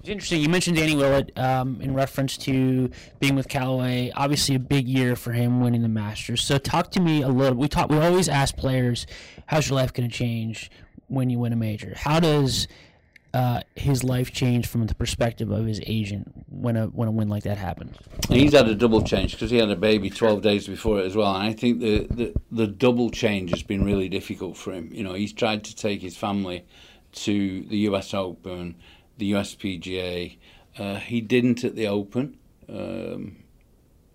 It's 0.00 0.08
interesting. 0.08 0.42
You 0.42 0.48
mentioned 0.48 0.76
Danny 0.76 0.96
Willett 0.96 1.36
um, 1.38 1.80
in 1.80 1.94
reference 1.94 2.36
to 2.38 2.90
being 3.20 3.36
with 3.36 3.48
Callaway. 3.48 4.10
Obviously, 4.16 4.56
a 4.56 4.58
big 4.58 4.88
year 4.88 5.14
for 5.14 5.32
him 5.32 5.60
winning 5.60 5.82
the 5.82 5.88
Masters. 5.88 6.42
So, 6.42 6.58
talk 6.58 6.90
to 6.92 7.00
me 7.00 7.22
a 7.22 7.28
little. 7.28 7.56
We 7.56 7.68
talk. 7.68 7.88
We 7.88 7.98
always 7.98 8.28
ask 8.28 8.56
players, 8.56 9.06
"How's 9.46 9.68
your 9.68 9.76
life 9.76 9.92
going 9.92 10.08
to 10.08 10.14
change 10.14 10.70
when 11.06 11.30
you 11.30 11.38
win 11.38 11.52
a 11.52 11.56
major?" 11.56 11.94
How 11.96 12.18
does 12.18 12.66
uh, 13.32 13.60
his 13.74 14.02
life 14.02 14.32
change 14.32 14.66
from 14.66 14.86
the 14.86 14.94
perspective 14.94 15.50
of 15.50 15.66
his 15.66 15.80
agent 15.86 16.45
when 16.56 16.76
a 16.76 16.86
when 16.86 17.08
a 17.08 17.10
win 17.10 17.28
like 17.28 17.44
that 17.44 17.58
happens? 17.58 17.96
He's 18.28 18.52
had 18.52 18.68
a 18.68 18.74
double 18.74 19.02
change 19.02 19.32
because 19.32 19.50
he 19.50 19.58
had 19.58 19.70
a 19.70 19.76
baby 19.76 20.10
12 20.10 20.42
days 20.42 20.66
before 20.66 21.00
it 21.00 21.06
as 21.06 21.16
well. 21.16 21.34
And 21.34 21.44
I 21.44 21.52
think 21.52 21.80
the, 21.80 22.06
the 22.10 22.34
the 22.50 22.66
double 22.66 23.10
change 23.10 23.50
has 23.50 23.62
been 23.62 23.84
really 23.84 24.08
difficult 24.08 24.56
for 24.56 24.72
him. 24.72 24.90
You 24.92 25.04
know, 25.04 25.14
he's 25.14 25.32
tried 25.32 25.64
to 25.64 25.76
take 25.76 26.02
his 26.02 26.16
family 26.16 26.64
to 27.12 27.62
the 27.62 27.78
U.S. 27.78 28.12
Open, 28.14 28.76
the 29.18 29.32
USPGA. 29.32 30.38
Uh, 30.78 30.96
he 30.96 31.20
didn't 31.20 31.64
at 31.64 31.74
the 31.74 31.86
Open. 31.86 32.38
Um, 32.68 33.36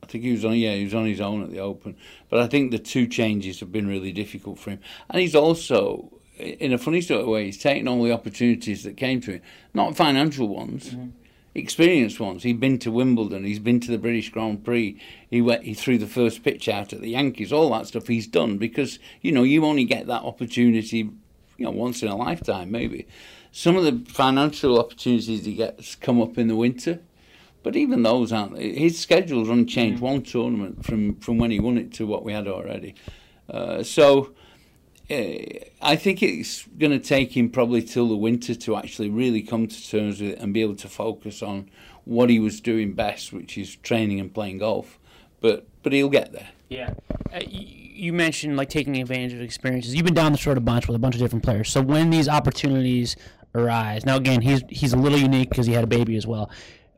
I 0.04 0.08
think 0.08 0.24
he 0.24 0.32
was 0.32 0.44
on 0.44 0.56
yeah 0.56 0.76
he 0.76 0.84
was 0.84 0.94
on 0.94 1.06
his 1.06 1.22
own 1.22 1.44
at 1.44 1.52
the 1.52 1.60
Open, 1.60 1.96
but 2.30 2.40
I 2.40 2.48
think 2.48 2.72
the 2.72 2.80
two 2.80 3.08
changes 3.08 3.60
have 3.62 3.72
been 3.72 3.88
really 3.88 4.12
difficult 4.12 4.60
for 4.60 4.72
him, 4.72 4.80
and 5.10 5.22
he's 5.22 5.36
also 5.36 6.12
in 6.42 6.74
a 6.74 6.78
funny 6.78 7.02
sort 7.02 7.22
of 7.22 7.28
way, 7.28 7.46
he's 7.46 7.58
taken 7.58 7.88
all 7.88 8.04
the 8.04 8.12
opportunities 8.12 8.84
that 8.84 8.98
came 8.98 9.22
to 9.22 9.34
him, 9.34 9.42
not 9.74 9.96
financial 9.96 10.48
ones, 10.48 10.90
mm-hmm. 10.90 11.10
Experienced 11.54 12.20
ones. 12.20 12.44
He'd 12.44 12.60
been 12.60 12.80
to 12.80 12.92
Wimbledon, 12.92 13.44
he's 13.44 13.60
been 13.60 13.80
to 13.82 13.92
the 13.92 13.98
British 13.98 14.30
Grand 14.30 14.64
Prix, 14.64 15.00
he 15.30 15.42
went, 15.42 15.64
he 15.64 15.74
threw 15.74 15.98
the 15.98 16.08
first 16.08 16.44
pitch 16.44 16.70
out 16.70 16.94
at 16.94 17.02
the 17.02 17.10
Yankees, 17.10 17.52
all 17.52 17.72
that 17.72 17.88
stuff 17.88 18.08
he's 18.08 18.28
done 18.28 18.58
because 18.58 19.00
you 19.22 19.32
know 19.32 19.44
you 19.44 19.66
only 19.66 19.84
get 19.84 20.08
that 20.08 20.24
opportunity, 20.24 21.10
you 21.58 21.66
know, 21.66 21.72
once 21.72 22.02
in 22.02 22.08
a 22.08 22.16
lifetime 22.16 22.72
maybe. 22.72 23.08
Some 23.52 23.76
of 23.76 23.84
the 23.84 24.12
financial 24.12 24.80
opportunities 24.80 25.46
he 25.46 25.56
gets 25.56 25.96
come 25.96 26.22
up 26.22 26.38
in 26.38 26.48
the 26.48 26.56
winter. 26.56 27.00
But 27.64 27.76
even 27.76 28.02
those 28.02 28.34
aren't. 28.34 28.58
His 28.58 28.98
schedule's 28.98 29.50
only 29.50 29.66
changed 29.66 29.98
mm-hmm. 29.98 30.14
one 30.14 30.24
tournament 30.24 30.84
from, 30.84 31.16
from 31.18 31.38
when 31.38 31.52
he 31.52 31.60
won 31.60 31.78
it 31.78 31.94
to 31.94 32.08
what 32.08 32.24
we 32.24 32.34
had 32.34 32.48
already. 32.48 32.96
Uh, 33.48 33.84
so 33.84 34.34
I 35.12 35.96
think 35.98 36.24
it's 36.24 36.66
going 36.78 36.92
to 36.92 37.00
take 37.00 37.36
him 37.36 37.50
probably 37.50 37.82
till 37.82 38.08
the 38.08 38.16
winter 38.16 38.56
to 38.56 38.78
actually 38.78 39.10
really 39.10 39.42
come 39.42 39.68
to 39.68 39.90
terms 39.90 40.22
with 40.22 40.32
it 40.32 40.40
and 40.40 40.54
be 40.54 40.62
able 40.62 40.76
to 40.76 40.88
focus 40.88 41.44
on 41.44 41.70
what 42.06 42.30
he 42.30 42.40
was 42.40 42.62
doing 42.62 42.94
best, 42.94 43.34
which 43.34 43.58
is 43.58 43.76
training 43.78 44.20
and 44.20 44.34
playing 44.34 44.60
golf. 44.60 45.00
But 45.42 45.68
but 45.84 45.92
he'll 45.92 46.10
get 46.10 46.32
there. 46.32 46.50
Yeah. 46.70 46.94
Uh, 47.34 47.42
you 47.48 48.14
mentioned 48.14 48.56
like 48.56 48.70
taking 48.70 49.02
advantage 49.02 49.34
of 49.34 49.42
experiences. 49.42 49.94
You've 49.94 50.06
been 50.06 50.14
down 50.14 50.32
the 50.32 50.44
road 50.46 50.58
a 50.58 50.62
bunch 50.62 50.88
with 50.88 50.96
a 50.96 51.00
bunch 51.00 51.16
of 51.16 51.22
different 51.22 51.44
players. 51.44 51.70
So 51.70 51.82
when 51.82 52.10
these 52.10 52.30
opportunities 52.30 53.16
arise, 53.54 54.06
now 54.06 54.16
again, 54.16 54.42
he's 54.42 54.64
he's 54.70 54.94
a 54.94 54.98
little 54.98 55.20
unique 55.20 55.50
because 55.50 55.66
he 55.66 55.74
had 55.74 55.84
a 55.84 55.88
baby 55.88 56.16
as 56.16 56.26
well. 56.26 56.50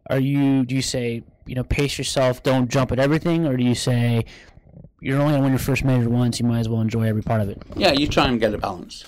Are 0.09 0.19
you? 0.19 0.65
Do 0.65 0.75
you 0.75 0.81
say 0.81 1.23
you 1.45 1.55
know 1.55 1.63
pace 1.63 1.97
yourself, 1.97 2.43
don't 2.43 2.69
jump 2.69 2.91
at 2.91 2.99
everything, 2.99 3.47
or 3.47 3.57
do 3.57 3.63
you 3.63 3.75
say 3.75 4.25
you're 5.03 5.21
only 5.21 5.35
to 5.35 5.41
win 5.41 5.51
your 5.51 5.59
first 5.59 5.83
major 5.83 6.09
once. 6.09 6.39
You 6.39 6.45
might 6.45 6.59
as 6.59 6.69
well 6.69 6.81
enjoy 6.81 7.03
every 7.03 7.21
part 7.21 7.41
of 7.41 7.49
it. 7.49 7.61
Yeah, 7.75 7.91
you 7.91 8.07
try 8.07 8.27
and 8.27 8.39
get 8.39 8.53
a 8.53 8.57
balance, 8.57 9.03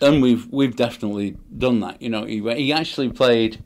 and 0.00 0.22
we've 0.22 0.46
we've 0.52 0.76
definitely 0.76 1.36
done 1.58 1.80
that. 1.80 2.00
You 2.00 2.10
know, 2.10 2.24
he, 2.24 2.40
he 2.54 2.72
actually 2.72 3.10
played 3.10 3.62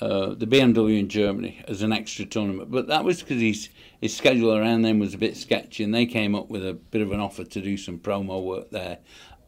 uh, 0.00 0.34
the 0.34 0.46
BMW 0.46 0.98
in 0.98 1.08
Germany 1.08 1.64
as 1.66 1.82
an 1.82 1.92
extra 1.92 2.24
tournament. 2.26 2.70
But 2.70 2.88
that 2.88 3.02
was 3.02 3.22
because 3.22 3.40
his 3.40 3.70
his 4.00 4.16
schedule 4.16 4.54
around 4.54 4.82
then 4.82 4.98
was 4.98 5.14
a 5.14 5.18
bit 5.18 5.36
sketchy, 5.36 5.82
and 5.82 5.94
they 5.94 6.06
came 6.06 6.34
up 6.34 6.50
with 6.50 6.66
a 6.66 6.74
bit 6.74 7.00
of 7.00 7.12
an 7.12 7.20
offer 7.20 7.44
to 7.44 7.60
do 7.60 7.76
some 7.76 7.98
promo 7.98 8.44
work 8.44 8.70
there, 8.70 8.98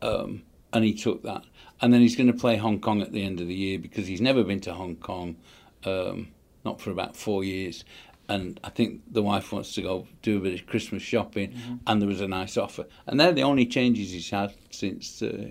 um, 0.00 0.42
and 0.72 0.84
he 0.84 0.94
took 0.94 1.22
that. 1.24 1.44
And 1.82 1.92
then 1.92 2.00
he's 2.00 2.16
going 2.16 2.32
to 2.32 2.38
play 2.38 2.56
Hong 2.56 2.80
Kong 2.80 3.00
at 3.00 3.12
the 3.12 3.24
end 3.24 3.40
of 3.40 3.46
the 3.46 3.54
year 3.54 3.78
because 3.78 4.06
he's 4.06 4.20
never 4.20 4.42
been 4.42 4.60
to 4.60 4.74
Hong 4.74 4.96
Kong, 4.96 5.36
um, 5.84 6.28
not 6.64 6.80
for 6.80 6.90
about 6.90 7.16
four 7.16 7.44
years. 7.44 7.84
And 8.30 8.60
I 8.62 8.70
think 8.70 9.00
the 9.10 9.22
wife 9.22 9.52
wants 9.52 9.74
to 9.74 9.82
go 9.82 10.06
do 10.22 10.38
a 10.38 10.40
bit 10.40 10.54
of 10.54 10.66
Christmas 10.66 11.02
shopping, 11.02 11.50
mm-hmm. 11.50 11.74
and 11.88 12.00
there 12.00 12.08
was 12.08 12.20
a 12.20 12.28
nice 12.28 12.56
offer. 12.56 12.86
And 13.06 13.18
they're 13.18 13.32
the 13.32 13.42
only 13.42 13.66
changes 13.66 14.12
he's 14.12 14.30
had 14.30 14.54
since 14.70 15.20
uh, 15.20 15.50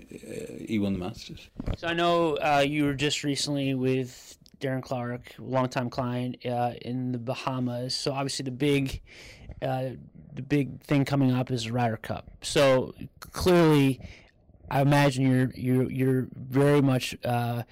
he 0.66 0.78
won 0.78 0.94
the 0.94 0.98
Masters. 0.98 1.50
So 1.76 1.88
I 1.88 1.92
know 1.92 2.36
uh, 2.36 2.64
you 2.66 2.86
were 2.86 2.94
just 2.94 3.22
recently 3.22 3.74
with 3.74 4.38
Darren 4.60 4.82
Clarke, 4.82 5.34
longtime 5.38 5.90
client 5.90 6.36
uh, 6.46 6.72
in 6.80 7.12
the 7.12 7.18
Bahamas. 7.18 7.94
So 7.94 8.12
obviously 8.12 8.44
the 8.44 8.50
big, 8.50 9.02
uh, 9.60 9.90
the 10.32 10.42
big 10.42 10.82
thing 10.82 11.04
coming 11.04 11.32
up 11.32 11.50
is 11.50 11.64
the 11.64 11.72
Ryder 11.72 11.98
Cup. 11.98 12.30
So 12.40 12.94
clearly, 13.20 14.00
I 14.70 14.80
imagine 14.80 15.26
you're 15.30 15.52
you're 15.54 15.90
you're 15.90 16.28
very 16.34 16.80
much 16.80 17.14
uh, 17.24 17.64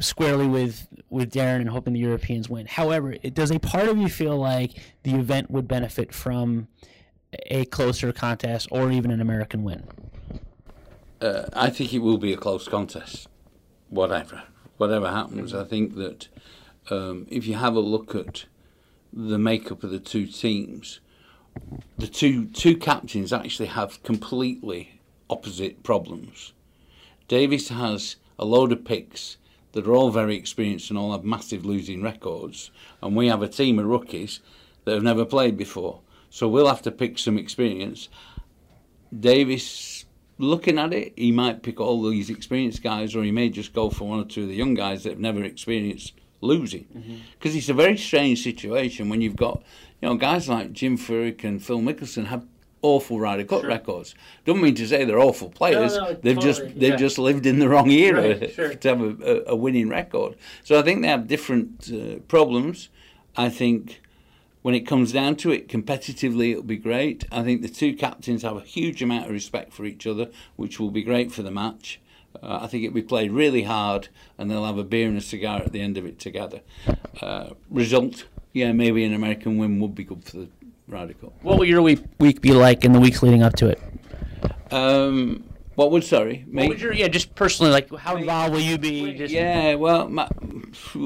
squarely 0.00 0.46
with 0.46 0.88
with 1.10 1.32
Darren 1.32 1.56
and 1.56 1.68
hoping 1.68 1.94
the 1.94 2.00
Europeans 2.00 2.48
win. 2.48 2.66
However, 2.66 3.16
it, 3.22 3.34
does 3.34 3.50
a 3.50 3.58
part 3.58 3.88
of 3.88 3.98
you 3.98 4.08
feel 4.08 4.36
like 4.36 4.72
the 5.02 5.14
event 5.14 5.50
would 5.50 5.66
benefit 5.66 6.14
from 6.14 6.68
a 7.46 7.64
closer 7.66 8.12
contest 8.12 8.68
or 8.70 8.90
even 8.90 9.10
an 9.10 9.20
American 9.20 9.64
win? 9.64 9.84
Uh, 11.20 11.44
I 11.52 11.70
think 11.70 11.92
it 11.92 11.98
will 11.98 12.18
be 12.18 12.32
a 12.32 12.36
close 12.36 12.68
contest, 12.68 13.28
whatever 13.88 14.42
whatever 14.76 15.10
happens. 15.10 15.52
I 15.52 15.64
think 15.64 15.96
that 15.96 16.28
um, 16.90 17.26
if 17.28 17.46
you 17.46 17.54
have 17.54 17.74
a 17.74 17.80
look 17.80 18.14
at 18.14 18.44
the 19.12 19.38
makeup 19.38 19.82
of 19.82 19.90
the 19.90 19.98
two 19.98 20.26
teams, 20.26 21.00
the 21.98 22.06
two 22.06 22.46
two 22.46 22.76
captains 22.76 23.32
actually 23.32 23.68
have 23.68 24.02
completely 24.02 25.00
opposite 25.28 25.82
problems. 25.82 26.52
Davis 27.26 27.68
has 27.68 28.16
a 28.38 28.44
load 28.44 28.72
of 28.72 28.84
picks 28.84 29.36
that 29.72 29.86
are 29.86 29.94
all 29.94 30.10
very 30.10 30.36
experienced 30.36 30.90
and 30.90 30.98
all 30.98 31.12
have 31.12 31.24
massive 31.24 31.64
losing 31.64 32.02
records, 32.02 32.70
and 33.02 33.14
we 33.14 33.28
have 33.28 33.42
a 33.42 33.48
team 33.48 33.78
of 33.78 33.86
rookies 33.86 34.40
that 34.84 34.94
have 34.94 35.02
never 35.02 35.24
played 35.24 35.56
before. 35.56 36.00
So 36.30 36.48
we'll 36.48 36.68
have 36.68 36.82
to 36.82 36.90
pick 36.90 37.18
some 37.18 37.38
experience. 37.38 38.08
Davis 39.18 40.04
looking 40.38 40.78
at 40.78 40.92
it, 40.92 41.12
he 41.16 41.32
might 41.32 41.62
pick 41.62 41.80
all 41.80 42.08
these 42.08 42.30
experienced 42.30 42.82
guys, 42.82 43.14
or 43.14 43.22
he 43.22 43.32
may 43.32 43.48
just 43.48 43.72
go 43.72 43.90
for 43.90 44.08
one 44.08 44.20
or 44.20 44.24
two 44.24 44.42
of 44.42 44.48
the 44.48 44.54
young 44.54 44.74
guys 44.74 45.02
that 45.02 45.10
have 45.10 45.20
never 45.20 45.42
experienced 45.42 46.14
losing. 46.40 46.86
Because 47.38 47.52
mm-hmm. 47.52 47.58
it's 47.58 47.68
a 47.68 47.74
very 47.74 47.96
strange 47.96 48.42
situation 48.42 49.08
when 49.08 49.20
you've 49.20 49.36
got, 49.36 49.62
you 50.00 50.08
know, 50.08 50.16
guys 50.16 50.48
like 50.48 50.72
Jim 50.72 50.96
Furyk 50.96 51.44
and 51.44 51.62
Phil 51.62 51.80
Mickelson 51.80 52.26
have 52.26 52.46
awful 52.82 53.18
Ryder 53.18 53.44
Cup 53.44 53.60
sure. 53.60 53.68
records. 53.68 54.14
Don't 54.44 54.60
mean 54.60 54.74
to 54.76 54.86
say 54.86 55.04
they're 55.04 55.18
awful 55.18 55.50
players. 55.50 55.96
No, 55.96 56.04
no, 56.04 56.14
they've 56.14 56.36
totally, 56.36 56.52
just 56.52 56.60
they've 56.78 56.90
yeah. 56.90 56.96
just 56.96 57.18
lived 57.18 57.46
in 57.46 57.58
the 57.58 57.68
wrong 57.68 57.90
era 57.90 58.38
right, 58.38 58.50
sure. 58.54 58.74
to 58.74 58.88
have 58.88 59.00
a, 59.00 59.44
a, 59.48 59.56
winning 59.56 59.88
record. 59.88 60.36
So 60.64 60.78
I 60.78 60.82
think 60.82 61.02
they 61.02 61.08
have 61.08 61.26
different 61.26 61.90
uh, 61.92 62.20
problems. 62.28 62.88
I 63.36 63.48
think 63.48 64.00
when 64.62 64.74
it 64.74 64.86
comes 64.86 65.12
down 65.12 65.36
to 65.36 65.50
it, 65.50 65.68
competitively, 65.68 66.52
it'll 66.52 66.62
be 66.62 66.76
great. 66.76 67.24
I 67.30 67.42
think 67.42 67.62
the 67.62 67.68
two 67.68 67.94
captains 67.94 68.42
have 68.42 68.56
a 68.56 68.60
huge 68.60 69.02
amount 69.02 69.26
of 69.26 69.32
respect 69.32 69.72
for 69.72 69.84
each 69.84 70.06
other, 70.06 70.28
which 70.56 70.78
will 70.78 70.90
be 70.90 71.02
great 71.02 71.32
for 71.32 71.42
the 71.42 71.50
match. 71.50 72.00
Uh, 72.42 72.60
I 72.62 72.66
think 72.66 72.84
it'll 72.84 72.94
be 72.94 73.02
played 73.02 73.32
really 73.32 73.62
hard, 73.62 74.08
and 74.36 74.50
they'll 74.50 74.66
have 74.66 74.78
a 74.78 74.84
beer 74.84 75.08
and 75.08 75.16
a 75.16 75.22
cigar 75.22 75.60
at 75.60 75.72
the 75.72 75.80
end 75.80 75.96
of 75.96 76.04
it 76.04 76.18
together. 76.18 76.60
Uh, 77.20 77.50
result, 77.70 78.26
yeah, 78.52 78.72
maybe 78.72 79.04
an 79.04 79.14
American 79.14 79.56
win 79.56 79.80
would 79.80 79.94
be 79.94 80.04
good 80.04 80.24
for 80.24 80.36
the 80.38 80.48
Ryder 80.88 81.14
Cup. 81.14 81.32
What 81.42 81.58
will 81.58 81.66
your 81.66 81.82
week, 81.82 82.00
week 82.18 82.40
be 82.40 82.52
like 82.52 82.84
in 82.84 82.92
the 82.92 83.00
weeks 83.00 83.22
leading 83.22 83.42
up 83.42 83.54
to 83.56 83.68
it? 83.68 83.80
Um, 84.70 85.44
what 85.74 85.90
would 85.90 86.02
sorry? 86.02 86.44
Me? 86.48 86.62
What 86.62 86.68
would 86.70 86.80
your, 86.80 86.92
yeah, 86.92 87.08
just 87.08 87.34
personally, 87.34 87.70
like 87.70 87.94
how 87.94 88.16
involved 88.16 88.54
will 88.54 88.60
you 88.60 88.78
be? 88.78 89.12
Just... 89.14 89.32
Yeah, 89.32 89.74
well, 89.74 90.08
my, 90.08 90.28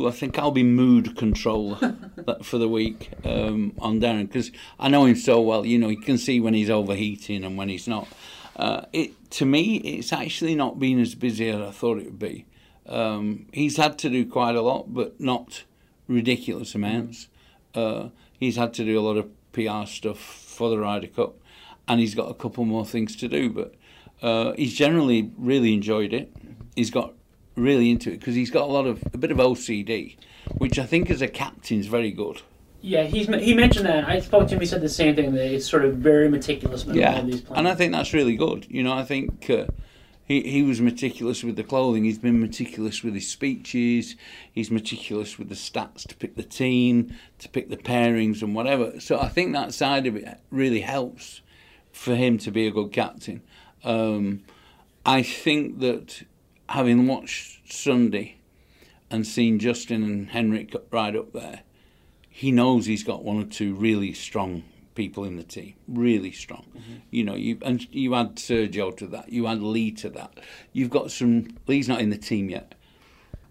I 0.06 0.10
think 0.12 0.38
I'll 0.38 0.50
be 0.50 0.62
mood 0.62 1.16
control 1.16 1.78
for 2.42 2.58
the 2.58 2.68
week 2.68 3.10
um, 3.24 3.74
on 3.78 4.00
Darren 4.00 4.28
because 4.28 4.50
I 4.78 4.88
know 4.88 5.04
him 5.04 5.16
so 5.16 5.40
well. 5.40 5.66
You 5.66 5.78
know, 5.78 5.88
you 5.88 6.00
can 6.00 6.16
see 6.16 6.40
when 6.40 6.54
he's 6.54 6.70
overheating 6.70 7.44
and 7.44 7.58
when 7.58 7.68
he's 7.68 7.88
not. 7.88 8.08
Uh, 8.56 8.86
it 8.92 9.30
to 9.32 9.46
me, 9.46 9.76
it's 9.76 10.12
actually 10.12 10.54
not 10.54 10.78
been 10.78 11.00
as 11.00 11.14
busy 11.14 11.48
as 11.48 11.60
I 11.60 11.70
thought 11.70 11.98
it 11.98 12.04
would 12.04 12.18
be. 12.18 12.46
Um, 12.86 13.46
he's 13.52 13.76
had 13.76 13.98
to 13.98 14.10
do 14.10 14.24
quite 14.26 14.54
a 14.54 14.62
lot, 14.62 14.94
but 14.94 15.20
not 15.20 15.64
ridiculous 16.08 16.74
amounts. 16.74 17.28
Uh, 17.74 18.08
he's 18.38 18.56
had 18.56 18.74
to 18.74 18.84
do 18.84 18.98
a 18.98 19.02
lot 19.02 19.16
of 19.16 19.30
PR 19.52 19.86
stuff 19.86 20.18
for 20.18 20.70
the 20.70 20.78
Ryder 20.78 21.08
Cup, 21.08 21.36
and 21.88 22.00
he's 22.00 22.14
got 22.14 22.30
a 22.30 22.34
couple 22.34 22.64
more 22.64 22.86
things 22.86 23.16
to 23.16 23.28
do, 23.28 23.50
but 23.50 23.74
uh, 24.22 24.52
he's 24.56 24.74
generally 24.74 25.30
really 25.36 25.74
enjoyed 25.74 26.12
it. 26.12 26.32
He's 26.76 26.90
got 26.90 27.12
really 27.56 27.90
into 27.90 28.10
it 28.10 28.20
because 28.20 28.34
he's 28.34 28.50
got 28.50 28.62
a 28.62 28.72
lot 28.72 28.86
of 28.86 29.02
a 29.12 29.18
bit 29.18 29.30
of 29.30 29.38
OCD, 29.38 30.16
which 30.58 30.78
I 30.78 30.86
think 30.86 31.10
as 31.10 31.22
a 31.22 31.28
captain 31.28 31.78
is 31.78 31.86
very 31.86 32.10
good. 32.10 32.42
Yeah, 32.80 33.04
he's 33.04 33.28
he 33.28 33.54
mentioned 33.54 33.86
that. 33.86 34.08
I 34.08 34.18
spoke 34.20 34.48
to 34.48 34.54
him. 34.54 34.60
He 34.60 34.66
said 34.66 34.80
the 34.80 34.88
same 34.88 35.14
thing. 35.14 35.34
That 35.34 35.52
it's 35.52 35.68
sort 35.68 35.84
of 35.84 35.96
very 35.96 36.28
meticulous. 36.28 36.84
yeah, 36.84 37.18
and 37.18 37.68
I 37.68 37.74
think 37.76 37.92
that's 37.92 38.12
really 38.12 38.36
good. 38.36 38.66
You 38.68 38.82
know, 38.82 38.92
I 38.92 39.04
think 39.04 39.48
uh, 39.48 39.66
he 40.24 40.42
he 40.42 40.62
was 40.62 40.80
meticulous 40.80 41.42
with 41.42 41.56
the 41.56 41.64
clothing. 41.64 42.04
He's 42.04 42.18
been 42.18 42.40
meticulous 42.40 43.02
with 43.02 43.14
his 43.14 43.28
speeches. 43.28 44.16
He's 44.52 44.70
meticulous 44.70 45.38
with 45.38 45.48
the 45.48 45.54
stats 45.54 46.06
to 46.08 46.14
pick 46.16 46.36
the 46.36 46.42
team, 46.42 47.14
to 47.38 47.48
pick 47.48 47.68
the 47.68 47.76
pairings 47.76 48.42
and 48.42 48.54
whatever. 48.54 49.00
So 49.00 49.18
I 49.18 49.28
think 49.28 49.52
that 49.52 49.74
side 49.74 50.06
of 50.06 50.16
it 50.16 50.40
really 50.50 50.80
helps 50.80 51.40
for 51.92 52.14
him 52.14 52.38
to 52.38 52.50
be 52.50 52.66
a 52.66 52.70
good 52.70 52.92
captain. 52.92 53.42
Um, 53.84 54.44
I 55.04 55.22
think 55.22 55.80
that 55.80 56.22
having 56.68 57.06
watched 57.06 57.72
Sunday 57.72 58.36
and 59.10 59.26
seen 59.26 59.58
Justin 59.58 60.02
and 60.04 60.28
Henrik 60.30 60.74
right 60.90 61.14
up 61.14 61.32
there, 61.32 61.62
he 62.28 62.50
knows 62.50 62.86
he's 62.86 63.04
got 63.04 63.24
one 63.24 63.38
or 63.38 63.44
two 63.44 63.74
really 63.74 64.12
strong 64.14 64.62
people 64.94 65.24
in 65.24 65.36
the 65.36 65.42
team, 65.42 65.74
really 65.88 66.32
strong. 66.32 66.66
Mm-hmm. 66.76 66.94
You 67.10 67.24
know, 67.24 67.34
you 67.34 67.58
and 67.62 67.86
you 67.94 68.14
add 68.14 68.36
Sergio 68.36 68.96
to 68.96 69.06
that, 69.08 69.32
you 69.32 69.46
add 69.46 69.62
Lee 69.62 69.90
to 69.92 70.10
that. 70.10 70.38
You've 70.72 70.90
got 70.90 71.10
some. 71.10 71.56
Lee's 71.66 71.88
not 71.88 72.00
in 72.00 72.10
the 72.10 72.18
team 72.18 72.50
yet, 72.50 72.74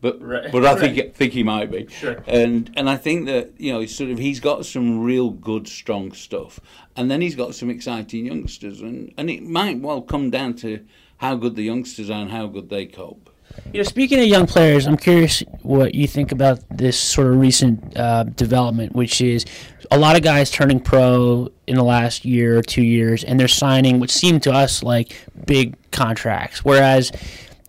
but 0.01 0.21
right. 0.21 0.51
but 0.51 0.65
I 0.65 0.75
think 0.75 0.97
right. 0.97 1.15
think 1.15 1.33
he 1.33 1.43
might 1.43 1.71
be. 1.71 1.87
Sure. 1.87 2.23
And 2.27 2.71
and 2.75 2.89
I 2.89 2.97
think 2.97 3.27
that 3.27 3.53
you 3.57 3.71
know 3.71 3.85
sort 3.85 4.09
of 4.09 4.17
he's 4.17 4.39
got 4.39 4.65
some 4.65 5.01
real 5.01 5.29
good 5.29 5.67
strong 5.67 6.11
stuff, 6.11 6.59
and 6.95 7.09
then 7.09 7.21
he's 7.21 7.35
got 7.35 7.55
some 7.55 7.69
exciting 7.69 8.25
youngsters, 8.25 8.81
and 8.81 9.13
and 9.17 9.29
it 9.29 9.43
might 9.43 9.79
well 9.79 10.01
come 10.01 10.29
down 10.29 10.55
to 10.55 10.85
how 11.17 11.35
good 11.35 11.55
the 11.55 11.63
youngsters 11.63 12.09
are 12.09 12.21
and 12.21 12.31
how 12.31 12.47
good 12.47 12.69
they 12.69 12.85
cope. 12.85 13.29
You 13.73 13.79
know, 13.79 13.83
speaking 13.83 14.19
of 14.19 14.25
young 14.25 14.47
players, 14.47 14.85
I'm 14.85 14.97
curious 14.97 15.43
what 15.61 15.95
you 15.95 16.07
think 16.07 16.31
about 16.31 16.59
this 16.69 16.99
sort 16.99 17.27
of 17.27 17.37
recent 17.37 17.97
uh, 17.97 18.23
development, 18.23 18.93
which 18.93 19.21
is 19.21 19.45
a 19.89 19.97
lot 19.97 20.15
of 20.15 20.23
guys 20.23 20.51
turning 20.51 20.79
pro 20.79 21.49
in 21.67 21.75
the 21.75 21.83
last 21.83 22.25
year 22.25 22.57
or 22.57 22.61
two 22.63 22.83
years, 22.83 23.23
and 23.23 23.39
they're 23.39 23.47
signing 23.47 23.99
what 23.99 24.09
seemed 24.09 24.43
to 24.43 24.51
us 24.51 24.83
like 24.83 25.15
big 25.45 25.75
contracts. 25.91 26.65
Whereas 26.65 27.11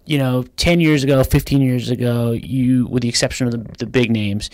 you 0.05 0.19
know, 0.19 0.43
10 0.57 0.81
years 0.81 1.05
ago, 1.05 1.23
15 1.23 1.63
years 1.63 1.91
ago, 1.91 2.33
you, 2.33 2.87
with 2.87 3.03
the 3.03 3.09
exception 3.09 3.47
of 3.47 3.53
the, 3.53 3.77
the 3.79 3.87
big 3.87 4.11
names, 4.11 4.51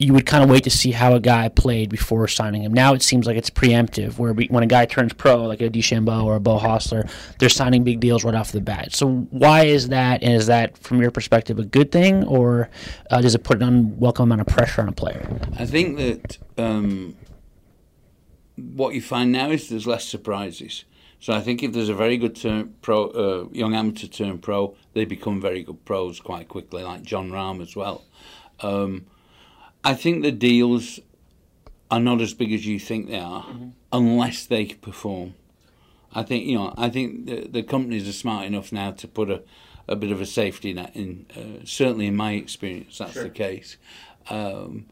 you 0.00 0.14
would 0.14 0.24
kind 0.24 0.42
of 0.42 0.48
wait 0.48 0.64
to 0.64 0.70
see 0.70 0.92
how 0.92 1.14
a 1.14 1.20
guy 1.20 1.46
played 1.50 1.90
before 1.90 2.26
signing 2.26 2.62
him. 2.62 2.72
Now 2.72 2.94
it 2.94 3.02
seems 3.02 3.26
like 3.26 3.36
it's 3.36 3.50
preemptive, 3.50 4.16
where 4.18 4.32
we, 4.32 4.46
when 4.46 4.62
a 4.62 4.66
guy 4.66 4.86
turns 4.86 5.12
pro, 5.12 5.44
like 5.44 5.60
a 5.60 5.68
DeChambeau 5.68 6.24
or 6.24 6.36
a 6.36 6.40
Beau 6.40 6.58
Hossler, 6.58 7.08
they're 7.38 7.50
signing 7.50 7.84
big 7.84 8.00
deals 8.00 8.24
right 8.24 8.34
off 8.34 8.50
the 8.50 8.62
bat. 8.62 8.94
So 8.94 9.10
why 9.28 9.64
is 9.64 9.90
that? 9.90 10.22
And 10.22 10.32
is 10.32 10.46
that, 10.46 10.78
from 10.78 11.02
your 11.02 11.10
perspective, 11.10 11.58
a 11.58 11.66
good 11.66 11.92
thing, 11.92 12.24
or 12.24 12.70
uh, 13.10 13.20
does 13.20 13.34
it 13.34 13.44
put 13.44 13.58
an 13.58 13.68
unwelcome 13.68 14.32
amount 14.32 14.40
of 14.40 14.46
pressure 14.46 14.80
on 14.80 14.88
a 14.88 14.92
player? 14.92 15.28
I 15.58 15.66
think 15.66 15.98
that 15.98 16.38
um, 16.56 17.14
what 18.56 18.94
you 18.94 19.02
find 19.02 19.30
now 19.30 19.50
is 19.50 19.68
there's 19.68 19.86
less 19.86 20.06
surprises. 20.06 20.86
So 21.20 21.34
I 21.34 21.42
think 21.42 21.62
if 21.62 21.74
there's 21.74 21.90
a 21.90 21.94
very 21.94 22.16
good 22.16 22.40
pro, 22.80 23.08
uh, 23.08 23.48
young 23.52 23.74
amateur 23.74 24.06
turn 24.06 24.38
pro, 24.38 24.74
they 24.94 25.04
become 25.04 25.42
very 25.42 25.62
good 25.62 25.84
pros 25.84 26.20
quite 26.20 26.48
quickly, 26.48 26.82
like 26.82 27.02
Jon 27.02 27.30
Rahm 27.30 27.60
as 27.60 27.76
well. 27.76 28.06
Um, 28.60 29.04
I 29.84 29.94
think 29.94 30.22
the 30.22 30.32
deals 30.32 31.00
are 31.90 32.00
not 32.00 32.20
as 32.20 32.34
big 32.34 32.52
as 32.52 32.66
you 32.66 32.78
think 32.78 33.08
they 33.08 33.18
are, 33.18 33.44
mm-hmm. 33.44 33.68
unless 33.92 34.46
they 34.46 34.66
perform. 34.66 35.34
I 36.12 36.22
think 36.22 36.46
you 36.46 36.56
know. 36.56 36.74
I 36.76 36.88
think 36.88 37.26
the, 37.26 37.48
the 37.48 37.62
companies 37.62 38.08
are 38.08 38.12
smart 38.12 38.46
enough 38.46 38.72
now 38.72 38.90
to 38.92 39.08
put 39.08 39.30
a, 39.30 39.42
a 39.86 39.96
bit 39.96 40.10
of 40.10 40.20
a 40.20 40.26
safety 40.26 40.72
net 40.72 40.92
in. 40.94 41.26
Uh, 41.36 41.64
certainly, 41.64 42.06
in 42.06 42.16
my 42.16 42.32
experience, 42.32 42.98
that's 42.98 43.12
sure. 43.12 43.24
the 43.24 43.30
case. 43.30 43.76
Um, 44.28 44.86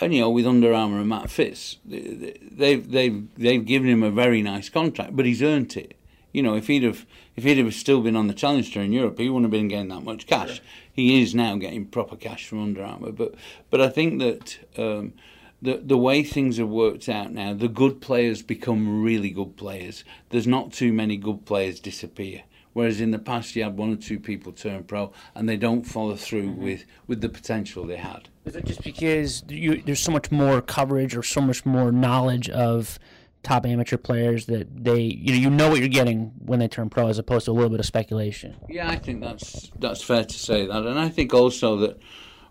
and 0.00 0.14
you 0.14 0.20
know, 0.20 0.30
with 0.30 0.46
Under 0.46 0.72
Armour 0.72 0.98
and 0.98 1.08
Matt 1.08 1.30
Fitz, 1.30 1.76
they've 1.84 2.90
they've 2.90 3.34
they've 3.36 3.64
given 3.64 3.88
him 3.88 4.02
a 4.02 4.10
very 4.10 4.42
nice 4.42 4.68
contract, 4.68 5.14
but 5.14 5.26
he's 5.26 5.42
earned 5.42 5.76
it. 5.76 5.94
You 6.32 6.42
know, 6.42 6.54
if 6.54 6.66
he'd 6.68 6.82
have 6.82 7.06
if 7.36 7.44
he'd 7.44 7.58
have 7.58 7.74
still 7.74 8.00
been 8.00 8.16
on 8.16 8.26
the 8.26 8.34
Challenge 8.34 8.72
Tour 8.72 8.82
in 8.82 8.92
Europe, 8.92 9.18
he 9.18 9.28
wouldn't 9.28 9.44
have 9.44 9.50
been 9.50 9.68
getting 9.68 9.88
that 9.88 10.02
much 10.02 10.26
cash. 10.26 10.56
Sure. 10.56 10.64
He 10.92 11.22
is 11.22 11.34
now 11.34 11.56
getting 11.56 11.86
proper 11.86 12.16
cash 12.16 12.46
from 12.46 12.62
Under 12.62 12.84
Armour, 12.84 13.12
but 13.12 13.34
but 13.70 13.80
I 13.80 13.88
think 13.88 14.20
that 14.20 14.58
um, 14.76 15.14
the 15.60 15.78
the 15.78 15.96
way 15.96 16.22
things 16.22 16.58
have 16.58 16.68
worked 16.68 17.08
out 17.08 17.32
now, 17.32 17.54
the 17.54 17.68
good 17.68 18.00
players 18.00 18.42
become 18.42 19.02
really 19.02 19.30
good 19.30 19.56
players. 19.56 20.04
There's 20.30 20.46
not 20.46 20.72
too 20.72 20.92
many 20.92 21.16
good 21.16 21.46
players 21.46 21.80
disappear. 21.80 22.42
Whereas 22.72 23.00
in 23.00 23.10
the 23.10 23.18
past, 23.18 23.54
you 23.54 23.64
had 23.64 23.76
one 23.76 23.92
or 23.92 23.96
two 23.96 24.18
people 24.18 24.52
turn 24.52 24.84
pro, 24.84 25.12
and 25.34 25.48
they 25.48 25.56
don't 25.56 25.82
follow 25.82 26.16
through 26.16 26.48
mm-hmm. 26.48 26.62
with, 26.62 26.84
with 27.06 27.20
the 27.20 27.28
potential 27.28 27.86
they 27.86 27.96
had. 27.96 28.28
Is 28.44 28.56
it 28.56 28.64
just 28.64 28.82
because 28.82 29.44
you, 29.48 29.82
there's 29.82 30.00
so 30.00 30.10
much 30.10 30.30
more 30.30 30.62
coverage 30.62 31.14
or 31.14 31.22
so 31.22 31.40
much 31.42 31.66
more 31.66 31.92
knowledge 31.92 32.48
of 32.48 32.98
top 33.42 33.66
amateur 33.66 33.96
players 33.96 34.46
that 34.46 34.84
they 34.84 35.00
you 35.00 35.32
know 35.32 35.38
you 35.38 35.50
know 35.50 35.68
what 35.68 35.80
you're 35.80 35.88
getting 35.88 36.32
when 36.38 36.58
they 36.58 36.68
turn 36.68 36.88
pro 36.88 37.08
as 37.08 37.18
opposed 37.18 37.46
to 37.46 37.50
a 37.50 37.52
little 37.52 37.70
bit 37.70 37.80
of 37.80 37.86
speculation. 37.86 38.56
Yeah, 38.68 38.88
I 38.88 38.96
think 38.96 39.20
that's 39.20 39.70
that's 39.78 40.02
fair 40.02 40.24
to 40.24 40.38
say 40.38 40.66
that, 40.66 40.86
and 40.86 40.98
I 40.98 41.08
think 41.08 41.34
also 41.34 41.76
that 41.78 42.00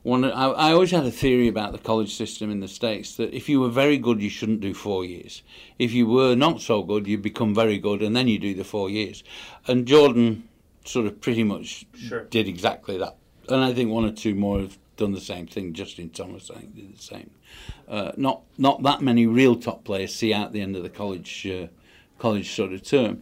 one 0.04 0.26
I, 0.26 0.48
I 0.50 0.72
always 0.72 0.92
had 0.92 1.06
a 1.06 1.12
theory 1.12 1.48
about 1.48 1.72
the 1.72 1.78
college 1.78 2.16
system 2.16 2.52
in 2.52 2.60
the 2.60 2.68
states 2.68 3.16
that 3.16 3.34
if 3.34 3.48
you 3.48 3.60
were 3.60 3.70
very 3.70 3.98
good, 3.98 4.22
you 4.22 4.30
shouldn't 4.30 4.62
do 4.62 4.74
four 4.74 5.06
years. 5.06 5.44
If 5.80 5.94
you 5.94 6.08
were 6.08 6.36
not 6.36 6.62
so 6.62 6.84
good, 6.84 7.08
you 7.08 7.18
become 7.18 7.56
very 7.56 7.78
good, 7.78 8.02
and 8.02 8.16
then 8.16 8.28
you 8.28 8.40
do 8.40 8.54
the 8.54 8.64
four 8.64 8.90
years. 8.90 9.24
And 9.68 9.88
Jordan 9.88 10.48
sort 10.84 11.06
of 11.06 11.22
pretty 11.22 11.44
much 11.44 11.86
sure. 11.96 12.24
did 12.26 12.48
exactly 12.48 12.98
that, 12.98 13.16
and 13.48 13.64
I 13.64 13.74
think 13.74 13.92
one 13.92 14.06
or 14.06 14.12
two 14.12 14.36
more 14.36 14.60
have 14.60 14.78
done 15.02 15.14
the 15.14 15.22
same 15.34 15.48
thing. 15.48 15.74
Justin 15.74 16.10
Thomas, 16.10 16.50
I 16.50 16.60
think, 16.60 16.76
did 16.76 16.98
the 16.98 17.02
same 17.02 17.32
uh, 17.88 18.12
not 18.18 18.42
not 18.58 18.84
that 18.84 19.02
many 19.02 19.28
real 19.28 19.56
top 19.56 19.84
players 19.84 20.16
see 20.16 20.34
out 20.34 20.54
the 20.54 20.62
end 20.62 20.76
of 20.76 20.84
the 20.84 20.90
college 20.90 21.46
uh, 21.48 21.68
college 22.18 22.52
sort 22.52 22.74
of 22.74 22.84
term. 22.84 23.22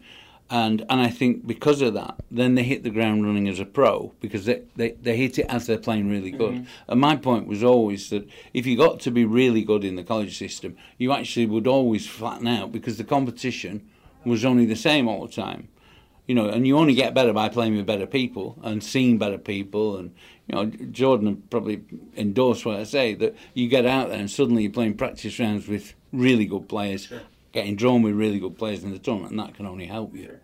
And 0.51 0.83
and 0.89 0.99
I 0.99 1.09
think 1.09 1.45
because 1.45 1.81
of 1.81 1.93
that, 1.93 2.15
then 2.31 2.55
they 2.55 2.63
hit 2.63 2.83
the 2.83 2.89
ground 2.89 3.23
running 3.23 3.47
as 3.47 3.59
a 3.59 3.65
pro 3.65 4.13
because 4.19 4.45
they, 4.45 4.63
they, 4.75 4.91
they 4.91 5.15
hit 5.15 5.37
it 5.37 5.45
as 5.47 5.67
they're 5.67 5.77
playing 5.77 6.09
really 6.09 6.31
good. 6.31 6.53
Mm-hmm. 6.53 6.91
And 6.91 6.99
my 6.99 7.15
point 7.15 7.45
was 7.45 7.63
always 7.63 8.09
that 8.09 8.27
if 8.53 8.65
you 8.65 8.75
got 8.75 8.99
to 9.01 9.11
be 9.11 9.25
really 9.25 9.63
good 9.63 9.83
in 9.83 9.95
the 9.95 10.03
college 10.03 10.37
system, 10.37 10.75
you 10.97 11.11
actually 11.11 11.45
would 11.45 11.67
always 11.67 12.07
flatten 12.07 12.47
out 12.47 12.71
because 12.71 12.97
the 12.97 13.03
competition 13.03 13.87
was 14.25 14.43
only 14.43 14.65
the 14.65 14.75
same 14.75 15.07
all 15.07 15.25
the 15.25 15.31
time. 15.31 15.69
You 16.29 16.35
know, 16.35 16.47
and 16.47 16.67
you 16.67 16.77
only 16.77 16.93
get 16.93 17.15
better 17.15 17.33
by 17.33 17.49
playing 17.49 17.75
with 17.75 17.87
better 17.87 18.05
people 18.05 18.59
and 18.61 18.83
seeing 18.83 19.17
better 19.17 19.39
people 19.39 19.97
and 19.97 20.13
you 20.45 20.55
know, 20.55 20.65
Jordan 20.65 21.41
probably 21.49 21.81
endorsed 22.15 22.67
what 22.67 22.75
I 22.75 22.83
say 22.83 23.15
that 23.15 23.35
you 23.55 23.67
get 23.67 23.87
out 23.87 24.09
there 24.09 24.19
and 24.19 24.29
suddenly 24.29 24.61
you're 24.61 24.71
playing 24.71 24.95
practice 24.95 25.39
rounds 25.39 25.67
with 25.67 25.95
really 26.13 26.45
good 26.45 26.69
players, 26.69 27.05
sure. 27.05 27.21
getting 27.51 27.75
drawn 27.75 28.03
with 28.03 28.13
really 28.13 28.39
good 28.39 28.59
players 28.59 28.83
in 28.83 28.91
the 28.91 28.99
tournament, 28.99 29.31
and 29.31 29.39
that 29.39 29.55
can 29.55 29.65
only 29.65 29.87
help 29.87 30.15
you. 30.15 30.37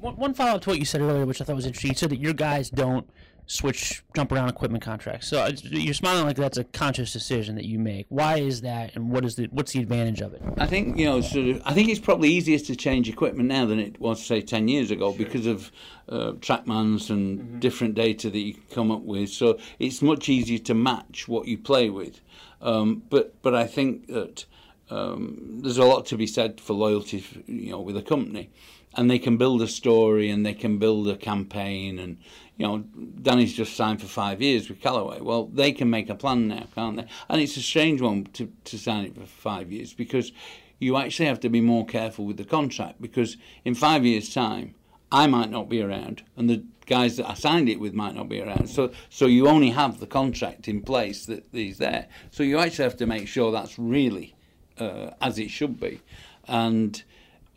One, 0.00 0.16
one 0.16 0.34
follow 0.34 0.56
up 0.56 0.62
to 0.62 0.70
what 0.70 0.80
you 0.80 0.84
said 0.84 1.02
earlier, 1.02 1.24
which 1.24 1.40
I 1.40 1.44
thought 1.44 1.54
was 1.54 1.66
interesting. 1.66 1.92
You 1.92 1.96
said 1.96 2.10
that 2.10 2.18
your 2.18 2.34
guys 2.34 2.68
don't 2.68 3.08
switch 3.48 4.04
jump 4.14 4.30
around 4.30 4.48
equipment 4.50 4.84
contracts. 4.84 5.26
So 5.26 5.40
uh, 5.40 5.52
you're 5.64 5.94
smiling 5.94 6.24
like 6.24 6.36
that's 6.36 6.58
a 6.58 6.64
conscious 6.64 7.12
decision 7.12 7.56
that 7.56 7.64
you 7.64 7.78
make. 7.78 8.06
Why 8.10 8.36
is 8.36 8.60
that, 8.60 8.94
and 8.94 9.10
what 9.10 9.24
is 9.24 9.34
the 9.34 9.48
what's 9.50 9.72
the 9.72 9.80
advantage 9.80 10.20
of 10.20 10.34
it? 10.34 10.42
I 10.58 10.66
think 10.66 10.96
you 10.98 11.06
know, 11.06 11.20
sort 11.20 11.48
of. 11.48 11.62
I 11.64 11.72
think 11.72 11.88
it's 11.88 11.98
probably 11.98 12.28
easier 12.28 12.58
to 12.58 12.76
change 12.76 13.08
equipment 13.08 13.48
now 13.48 13.66
than 13.66 13.80
it 13.80 13.98
was 14.00 14.24
say 14.24 14.40
ten 14.42 14.68
years 14.68 14.90
ago 14.90 15.10
sure. 15.10 15.18
because 15.18 15.46
of 15.46 15.72
uh, 16.08 16.32
TrackMans 16.32 17.10
and 17.10 17.40
mm-hmm. 17.40 17.58
different 17.58 17.94
data 17.94 18.30
that 18.30 18.38
you 18.38 18.54
can 18.54 18.62
come 18.70 18.90
up 18.90 19.02
with. 19.02 19.30
So 19.30 19.58
it's 19.78 20.02
much 20.02 20.28
easier 20.28 20.58
to 20.60 20.74
match 20.74 21.26
what 21.26 21.48
you 21.48 21.58
play 21.58 21.90
with. 21.90 22.20
Um, 22.60 23.02
but 23.08 23.40
but 23.42 23.54
I 23.54 23.66
think 23.66 24.08
that 24.08 24.44
um, 24.90 25.60
there's 25.62 25.78
a 25.78 25.84
lot 25.84 26.06
to 26.06 26.16
be 26.16 26.26
said 26.26 26.60
for 26.60 26.74
loyalty, 26.74 27.24
you 27.46 27.70
know, 27.70 27.80
with 27.80 27.96
a 27.96 28.02
company 28.02 28.50
and 28.98 29.08
they 29.08 29.20
can 29.20 29.36
build 29.36 29.62
a 29.62 29.68
story 29.68 30.28
and 30.28 30.44
they 30.44 30.52
can 30.52 30.76
build 30.78 31.06
a 31.06 31.16
campaign. 31.16 32.00
And 32.00 32.18
you 32.56 32.66
know 32.66 32.78
Danny's 33.22 33.54
just 33.54 33.76
signed 33.76 34.00
for 34.00 34.08
five 34.08 34.42
years 34.42 34.68
with 34.68 34.80
Callaway. 34.80 35.20
Well 35.20 35.46
they 35.46 35.70
can 35.70 35.88
make 35.88 36.10
a 36.10 36.16
plan 36.16 36.48
now 36.48 36.66
can't 36.74 36.96
they? 36.96 37.06
And 37.28 37.40
it's 37.40 37.56
a 37.56 37.62
strange 37.62 38.00
one 38.02 38.24
to, 38.34 38.52
to 38.64 38.76
sign 38.76 39.04
it 39.04 39.14
for 39.14 39.24
five 39.24 39.70
years 39.70 39.94
because 39.94 40.32
you 40.80 40.96
actually 40.96 41.26
have 41.26 41.38
to 41.40 41.48
be 41.48 41.60
more 41.60 41.86
careful 41.86 42.26
with 42.26 42.38
the 42.38 42.44
contract 42.44 43.00
because 43.00 43.36
in 43.64 43.76
five 43.76 44.04
years 44.04 44.34
time 44.34 44.74
I 45.12 45.28
might 45.28 45.50
not 45.50 45.68
be 45.68 45.80
around 45.80 46.24
and 46.36 46.50
the 46.50 46.64
guys 46.86 47.16
that 47.18 47.30
I 47.30 47.34
signed 47.34 47.68
it 47.68 47.78
with 47.78 47.94
might 47.94 48.16
not 48.16 48.28
be 48.28 48.40
around. 48.40 48.68
So 48.68 48.90
so 49.10 49.26
you 49.26 49.46
only 49.46 49.70
have 49.70 50.00
the 50.00 50.08
contract 50.08 50.66
in 50.66 50.82
place 50.82 51.24
that 51.26 51.44
is 51.54 51.78
there. 51.78 52.08
So 52.32 52.42
you 52.42 52.58
actually 52.58 52.82
have 52.84 52.96
to 52.96 53.06
make 53.06 53.28
sure 53.28 53.52
that's 53.52 53.78
really 53.78 54.34
uh, 54.76 55.10
as 55.20 55.38
it 55.38 55.50
should 55.50 55.78
be. 55.78 56.00
And 56.48 57.00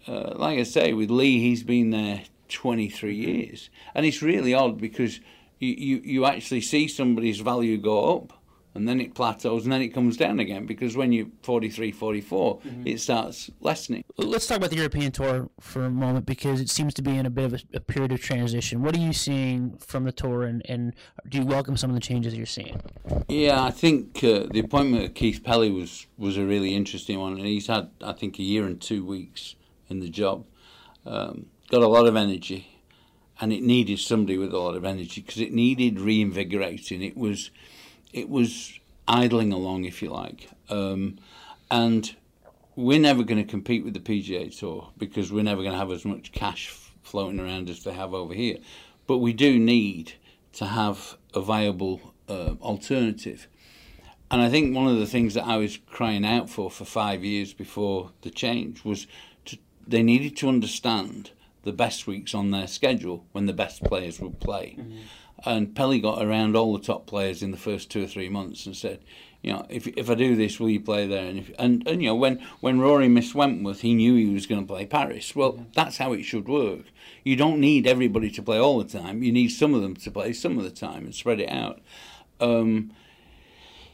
uh, 0.07 0.33
like 0.35 0.59
I 0.59 0.63
say, 0.63 0.93
with 0.93 1.09
Lee, 1.09 1.39
he's 1.39 1.63
been 1.63 1.91
there 1.91 2.23
23 2.49 3.15
years. 3.15 3.69
And 3.95 4.05
it's 4.05 4.21
really 4.21 4.53
odd 4.53 4.79
because 4.79 5.19
you, 5.59 5.69
you, 5.69 6.01
you 6.03 6.25
actually 6.25 6.61
see 6.61 6.87
somebody's 6.87 7.39
value 7.39 7.77
go 7.77 8.17
up 8.17 8.33
and 8.73 8.87
then 8.87 9.01
it 9.01 9.13
plateaus 9.13 9.63
and 9.63 9.73
then 9.73 9.81
it 9.81 9.89
comes 9.89 10.15
down 10.15 10.39
again 10.39 10.65
because 10.65 10.95
when 10.95 11.11
you're 11.11 11.27
43, 11.43 11.91
44, 11.91 12.59
mm-hmm. 12.59 12.87
it 12.87 13.01
starts 13.01 13.49
lessening. 13.59 14.03
Let's 14.17 14.47
talk 14.47 14.57
about 14.57 14.69
the 14.69 14.77
European 14.77 15.11
Tour 15.11 15.49
for 15.59 15.83
a 15.83 15.89
moment 15.89 16.25
because 16.25 16.61
it 16.61 16.69
seems 16.69 16.93
to 16.95 17.01
be 17.01 17.17
in 17.17 17.25
a 17.25 17.29
bit 17.29 17.45
of 17.45 17.53
a, 17.53 17.59
a 17.77 17.79
period 17.81 18.13
of 18.13 18.21
transition. 18.21 18.81
What 18.81 18.95
are 18.95 18.99
you 18.99 19.13
seeing 19.13 19.77
from 19.77 20.05
the 20.05 20.11
Tour 20.11 20.43
and, 20.43 20.61
and 20.69 20.93
do 21.27 21.39
you 21.39 21.45
welcome 21.45 21.75
some 21.75 21.89
of 21.89 21.95
the 21.95 22.01
changes 22.01 22.33
you're 22.33 22.45
seeing? 22.45 22.79
Yeah, 23.27 23.61
I 23.61 23.71
think 23.71 24.23
uh, 24.23 24.47
the 24.49 24.61
appointment 24.63 25.03
of 25.03 25.13
Keith 25.15 25.43
Pelley 25.43 25.69
was, 25.69 26.07
was 26.17 26.37
a 26.37 26.45
really 26.45 26.73
interesting 26.73 27.19
one 27.19 27.33
and 27.33 27.45
he's 27.45 27.67
had, 27.67 27.89
I 28.01 28.13
think, 28.13 28.39
a 28.39 28.43
year 28.43 28.65
and 28.65 28.79
two 28.79 29.05
weeks 29.05 29.55
in 29.91 29.99
the 29.99 30.09
job. 30.09 30.45
Um, 31.05 31.47
got 31.69 31.81
a 31.81 31.87
lot 31.87 32.07
of 32.07 32.15
energy, 32.15 32.79
and 33.39 33.53
it 33.53 33.61
needed 33.61 33.99
somebody 33.99 34.37
with 34.37 34.53
a 34.53 34.57
lot 34.57 34.75
of 34.75 34.85
energy 34.85 35.21
because 35.21 35.39
it 35.39 35.53
needed 35.53 35.99
reinvigorating. 35.99 37.03
It 37.03 37.17
was, 37.17 37.51
it 38.13 38.29
was 38.29 38.79
idling 39.07 39.51
along, 39.51 39.85
if 39.85 40.01
you 40.01 40.09
like, 40.09 40.49
um, 40.69 41.19
and 41.69 42.15
we're 42.75 42.99
never 42.99 43.23
going 43.23 43.43
to 43.43 43.49
compete 43.49 43.83
with 43.83 43.93
the 43.93 43.99
PGA 43.99 44.57
Tour 44.57 44.89
because 44.97 45.31
we're 45.31 45.43
never 45.43 45.61
going 45.61 45.73
to 45.73 45.77
have 45.77 45.91
as 45.91 46.05
much 46.05 46.31
cash 46.31 46.69
floating 47.03 47.39
around 47.39 47.69
as 47.69 47.83
they 47.83 47.93
have 47.93 48.13
over 48.13 48.33
here. 48.33 48.57
But 49.07 49.17
we 49.17 49.33
do 49.33 49.59
need 49.59 50.13
to 50.53 50.65
have 50.65 51.17
a 51.33 51.41
viable 51.41 52.13
uh, 52.29 52.55
alternative. 52.61 53.47
And 54.29 54.41
I 54.41 54.49
think 54.49 54.73
one 54.73 54.87
of 54.87 54.97
the 54.97 55.05
things 55.05 55.33
that 55.33 55.45
I 55.45 55.57
was 55.57 55.77
crying 55.87 56.25
out 56.25 56.49
for 56.49 56.71
for 56.71 56.85
five 56.85 57.23
years 57.23 57.53
before 57.53 58.11
the 58.21 58.29
change 58.29 58.85
was 58.85 59.07
they 59.87 60.03
needed 60.03 60.35
to 60.37 60.49
understand 60.49 61.31
the 61.63 61.71
best 61.73 62.07
weeks 62.07 62.33
on 62.33 62.51
their 62.51 62.67
schedule 62.67 63.25
when 63.31 63.45
the 63.45 63.53
best 63.53 63.83
players 63.83 64.19
would 64.19 64.39
play. 64.39 64.75
Mm-hmm. 64.79 64.97
And 65.43 65.75
Pelley 65.75 65.99
got 65.99 66.23
around 66.23 66.55
all 66.55 66.73
the 66.77 66.83
top 66.83 67.07
players 67.07 67.41
in 67.41 67.51
the 67.51 67.57
first 67.57 67.89
two 67.89 68.03
or 68.03 68.07
three 68.07 68.29
months 68.29 68.65
and 68.65 68.75
said, 68.75 68.99
you 69.41 69.51
know, 69.51 69.65
if 69.69 69.87
if 69.87 70.07
I 70.07 70.13
do 70.13 70.35
this, 70.35 70.59
will 70.59 70.69
you 70.69 70.79
play 70.79 71.07
there? 71.07 71.25
And 71.25 71.39
if, 71.39 71.51
and, 71.57 71.87
and 71.87 72.01
you 72.01 72.09
know, 72.09 72.15
when 72.15 72.39
when 72.59 72.79
Rory 72.79 73.07
missed 73.07 73.33
Wentworth, 73.33 73.81
he 73.81 73.95
knew 73.95 74.15
he 74.15 74.31
was 74.31 74.45
going 74.45 74.61
to 74.61 74.67
play 74.67 74.85
Paris. 74.85 75.35
Well, 75.35 75.53
mm-hmm. 75.53 75.63
that's 75.73 75.97
how 75.97 76.13
it 76.13 76.23
should 76.23 76.47
work. 76.47 76.85
You 77.23 77.35
don't 77.35 77.59
need 77.59 77.87
everybody 77.87 78.29
to 78.31 78.43
play 78.43 78.59
all 78.59 78.77
the 78.77 78.99
time. 78.99 79.23
You 79.23 79.31
need 79.31 79.49
some 79.49 79.73
of 79.73 79.81
them 79.81 79.95
to 79.95 80.11
play 80.11 80.33
some 80.33 80.59
of 80.59 80.63
the 80.63 80.69
time 80.69 81.05
and 81.05 81.15
spread 81.15 81.39
it 81.39 81.49
out. 81.49 81.81
Um, 82.39 82.91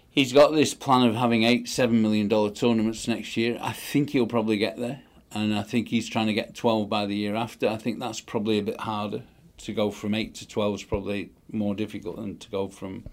he's 0.09 0.33
got 0.33 0.51
this 0.51 0.73
plan 0.73 1.07
of 1.07 1.15
having 1.15 1.43
eight, 1.43 1.69
seven 1.69 2.01
million 2.01 2.27
dollar 2.27 2.51
tournaments 2.51 3.07
next 3.07 3.37
year. 3.37 3.57
I 3.61 3.71
think 3.71 4.09
he'll 4.09 4.27
probably 4.27 4.57
get 4.57 4.77
there 4.77 5.01
and 5.31 5.53
I 5.53 5.63
think 5.63 5.89
he's 5.89 6.07
trying 6.07 6.27
to 6.27 6.33
get 6.33 6.55
12 6.55 6.89
by 6.89 7.05
the 7.05 7.15
year 7.15 7.35
after. 7.35 7.67
I 7.67 7.77
think 7.77 7.99
that's 7.99 8.21
probably 8.21 8.59
a 8.59 8.63
bit 8.63 8.79
harder. 8.81 9.23
To 9.61 9.73
go 9.73 9.89
from 9.89 10.13
8 10.13 10.35
to 10.35 10.47
12 10.47 10.75
is 10.75 10.83
probably 10.83 11.31
more 11.51 11.73
difficult 11.73 12.17
than 12.17 12.37
to 12.37 12.49
go 12.49 12.67
from 12.67 13.05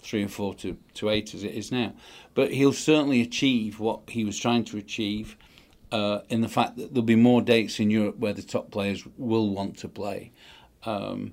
3 0.00 0.22
and 0.22 0.32
4 0.32 0.54
to, 0.54 0.78
to 0.94 1.10
8 1.10 1.34
as 1.34 1.44
it 1.44 1.52
is 1.52 1.70
now. 1.70 1.92
But 2.34 2.52
he'll 2.52 2.72
certainly 2.72 3.20
achieve 3.20 3.78
what 3.78 4.00
he 4.08 4.24
was 4.24 4.38
trying 4.38 4.64
to 4.64 4.78
achieve 4.78 5.36
uh, 5.92 6.20
in 6.30 6.40
the 6.40 6.48
fact 6.48 6.76
that 6.76 6.94
there'll 6.94 7.04
be 7.04 7.16
more 7.16 7.42
dates 7.42 7.80
in 7.80 7.90
Europe 7.90 8.18
where 8.18 8.32
the 8.32 8.42
top 8.42 8.70
players 8.70 9.04
will 9.18 9.50
want 9.50 9.76
to 9.78 9.88
play. 9.88 10.32
Um, 10.84 11.32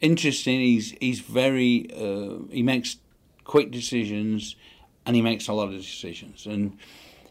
interesting, 0.00 0.60
he's, 0.60 0.94
he's 1.00 1.20
very, 1.20 1.90
uh, 1.92 2.44
he 2.52 2.62
makes 2.62 2.98
quick 3.42 3.70
decisions 3.70 4.54
and 5.06 5.16
he 5.16 5.22
makes 5.22 5.48
a 5.48 5.52
lot 5.52 5.68
of 5.68 5.74
decisions. 5.74 6.46
And 6.46 6.78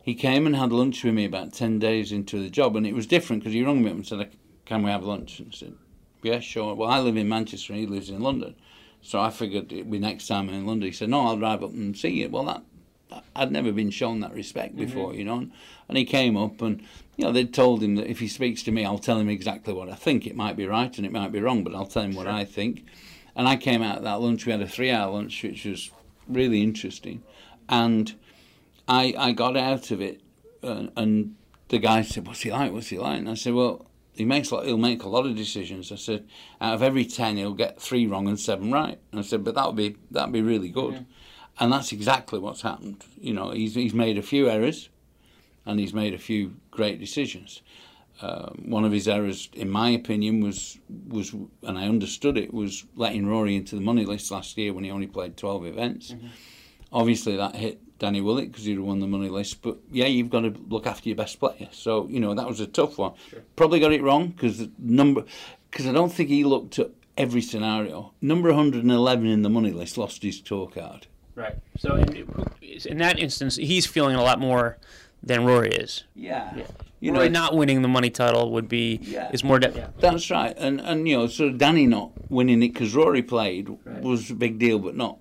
he 0.03 0.15
came 0.15 0.45
and 0.45 0.57
had 0.57 0.73
lunch 0.73 1.01
with 1.05 1.13
me 1.13 1.23
about 1.23 1.53
10 1.53 1.79
days 1.79 2.11
into 2.11 2.37
the 2.43 2.49
job, 2.49 2.75
and 2.75 2.85
it 2.85 2.93
was 2.93 3.07
different 3.07 3.41
because 3.41 3.53
he 3.53 3.63
rang 3.63 3.81
me 3.81 3.89
up 3.89 3.95
and 3.95 4.05
said, 4.05 4.31
Can 4.65 4.83
we 4.83 4.91
have 4.91 5.05
lunch? 5.05 5.39
And 5.39 5.47
I 5.53 5.55
said, 5.55 5.73
Yeah, 6.21 6.41
sure. 6.41 6.75
Well, 6.75 6.89
I 6.89 6.99
live 6.99 7.15
in 7.15 7.29
Manchester 7.29 7.71
and 7.71 7.79
he 7.79 7.87
lives 7.87 8.09
in 8.09 8.21
London. 8.21 8.53
So 9.01 9.21
I 9.21 9.29
figured 9.29 9.71
it'd 9.71 9.89
be 9.89 9.99
next 9.99 10.27
time 10.27 10.49
in 10.49 10.65
London. 10.65 10.87
He 10.87 10.93
said, 10.93 11.07
No, 11.07 11.25
I'll 11.25 11.37
drive 11.37 11.63
up 11.63 11.71
and 11.71 11.97
see 11.97 12.09
you. 12.09 12.29
Well, 12.29 12.43
that, 12.43 12.63
I'd 13.33 13.53
never 13.53 13.71
been 13.71 13.91
shown 13.91 14.19
that 14.19 14.33
respect 14.33 14.75
mm-hmm. 14.75 14.85
before, 14.85 15.09
mm-hmm. 15.11 15.19
you 15.19 15.25
know. 15.25 15.47
And 15.87 15.97
he 15.97 16.03
came 16.03 16.35
up 16.35 16.61
and, 16.61 16.81
you 17.15 17.23
know, 17.23 17.31
they'd 17.31 17.53
told 17.53 17.81
him 17.81 17.95
that 17.95 18.07
if 18.07 18.19
he 18.19 18.27
speaks 18.27 18.61
to 18.63 18.73
me, 18.73 18.83
I'll 18.83 18.99
tell 18.99 19.19
him 19.19 19.29
exactly 19.29 19.73
what 19.73 19.87
I 19.87 19.95
think. 19.95 20.27
It 20.27 20.35
might 20.35 20.57
be 20.57 20.67
right 20.67 20.95
and 20.97 21.05
it 21.05 21.13
might 21.13 21.31
be 21.31 21.39
wrong, 21.39 21.63
but 21.63 21.73
I'll 21.73 21.85
tell 21.85 22.03
him 22.03 22.11
sure. 22.11 22.25
what 22.25 22.33
I 22.33 22.43
think. 22.43 22.85
And 23.37 23.47
I 23.47 23.55
came 23.55 23.81
out 23.81 23.99
of 23.99 24.03
that 24.03 24.19
lunch. 24.19 24.45
We 24.45 24.51
had 24.51 24.61
a 24.61 24.67
three 24.67 24.91
hour 24.91 25.13
lunch, 25.13 25.43
which 25.43 25.63
was 25.63 25.91
really 26.27 26.61
interesting. 26.61 27.23
And 27.69 28.13
I, 28.87 29.13
I 29.17 29.31
got 29.31 29.55
out 29.55 29.91
of 29.91 30.01
it, 30.01 30.21
uh, 30.61 30.87
and 30.95 31.35
the 31.69 31.79
guy 31.79 32.01
said, 32.01 32.27
"What's 32.27 32.41
he 32.41 32.51
like? 32.51 32.71
What's 32.71 32.89
he 32.89 32.99
like?" 32.99 33.19
And 33.19 33.29
I 33.29 33.35
said, 33.35 33.53
"Well, 33.53 33.85
He 34.15 34.25
makes 34.25 34.49
he'll 34.49 34.77
make 34.77 35.03
a 35.03 35.09
lot 35.09 35.25
of 35.25 35.35
decisions. 35.35 35.91
I 35.91 35.95
said, 35.95 36.27
out 36.61 36.75
of 36.75 36.83
every 36.83 37.05
ten, 37.05 37.37
he'll 37.37 37.53
get 37.53 37.81
three 37.81 38.05
wrong 38.05 38.27
and 38.27 38.39
seven 38.39 38.71
right. 38.71 38.99
And 39.11 39.19
I 39.19 39.23
said, 39.23 39.43
but 39.43 39.55
that 39.55 39.65
would 39.65 39.75
be 39.75 39.97
that'd 40.11 40.31
be 40.31 40.41
really 40.41 40.69
good. 40.69 40.93
Mm-hmm. 40.93 41.03
And 41.59 41.71
that's 41.71 41.91
exactly 41.91 42.39
what's 42.39 42.61
happened. 42.61 43.03
You 43.19 43.33
know, 43.33 43.51
he's 43.51 43.73
he's 43.75 43.93
made 43.93 44.17
a 44.17 44.21
few 44.21 44.49
errors, 44.49 44.89
and 45.65 45.79
he's 45.79 45.93
made 45.93 46.13
a 46.13 46.19
few 46.19 46.55
great 46.71 46.99
decisions. 46.99 47.61
Uh, 48.21 48.49
one 48.63 48.85
of 48.85 48.91
his 48.91 49.07
errors, 49.07 49.49
in 49.53 49.69
my 49.69 49.89
opinion, 49.89 50.41
was 50.41 50.77
was 51.07 51.33
and 51.63 51.77
I 51.77 51.87
understood 51.87 52.37
it 52.37 52.53
was 52.53 52.85
letting 52.95 53.25
Rory 53.25 53.55
into 53.55 53.75
the 53.75 53.81
money 53.81 54.05
list 54.05 54.31
last 54.31 54.57
year 54.57 54.73
when 54.73 54.83
he 54.83 54.91
only 54.91 55.07
played 55.07 55.37
twelve 55.37 55.65
events. 55.65 56.11
Mm-hmm. 56.11 56.27
Obviously, 56.91 57.35
that 57.37 57.55
hit 57.55 57.81
Danny 58.03 58.19
Willett 58.19 58.51
because 58.51 58.65
he'd 58.65 58.79
won 58.79 58.99
the 58.99 59.07
money 59.07 59.29
list. 59.29 59.61
But 59.61 59.77
yeah, 59.89 60.07
you've 60.07 60.29
got 60.29 60.41
to 60.41 60.53
look 60.67 60.85
after 60.85 61.07
your 61.07 61.15
best 61.15 61.39
player. 61.39 61.69
So 61.71 62.05
you 62.09 62.19
know 62.19 62.33
that 62.33 62.45
was 62.45 62.59
a 62.59 62.67
tough 62.67 62.97
one. 62.97 63.13
Sure. 63.29 63.39
Probably 63.55 63.79
got 63.79 63.93
it 63.93 64.03
wrong 64.03 64.27
because 64.27 64.67
number 64.77 65.23
because 65.71 65.87
I 65.87 65.93
don't 65.93 66.11
think 66.11 66.27
he 66.27 66.43
looked 66.43 66.77
at 66.79 66.89
every 67.17 67.41
scenario. 67.41 68.11
Number 68.21 68.49
111 68.49 69.25
in 69.25 69.41
the 69.41 69.49
money 69.49 69.71
list 69.71 69.97
lost 69.97 70.21
his 70.21 70.41
tour 70.41 70.67
card. 70.67 71.07
Right. 71.33 71.55
So 71.79 71.95
in, 71.95 72.27
in 72.85 72.97
that 72.97 73.19
instance, 73.19 73.55
he's 73.55 73.85
feeling 73.85 74.17
a 74.17 74.21
lot 74.21 74.37
more 74.37 74.77
than 75.23 75.45
Rory 75.45 75.69
is. 75.69 76.03
Yeah. 76.13 76.53
yeah. 76.57 76.67
You 76.99 77.13
Rory 77.13 77.29
know, 77.29 77.39
not 77.39 77.55
winning 77.55 77.83
the 77.83 77.87
money 77.87 78.09
title 78.09 78.51
would 78.51 78.67
be 78.67 78.99
yeah. 79.01 79.31
is 79.31 79.45
more. 79.45 79.59
De- 79.59 79.71
yeah. 79.71 79.87
That's 79.99 80.29
right, 80.29 80.53
and 80.57 80.81
and 80.81 81.07
you 81.07 81.17
know, 81.17 81.27
so 81.27 81.51
Danny 81.51 81.87
not 81.87 82.11
winning 82.29 82.61
it 82.63 82.73
because 82.73 82.93
Rory 82.93 83.23
played 83.23 83.69
right. 83.69 84.01
was 84.01 84.29
a 84.29 84.35
big 84.35 84.59
deal, 84.59 84.77
but 84.77 84.97
not 84.97 85.19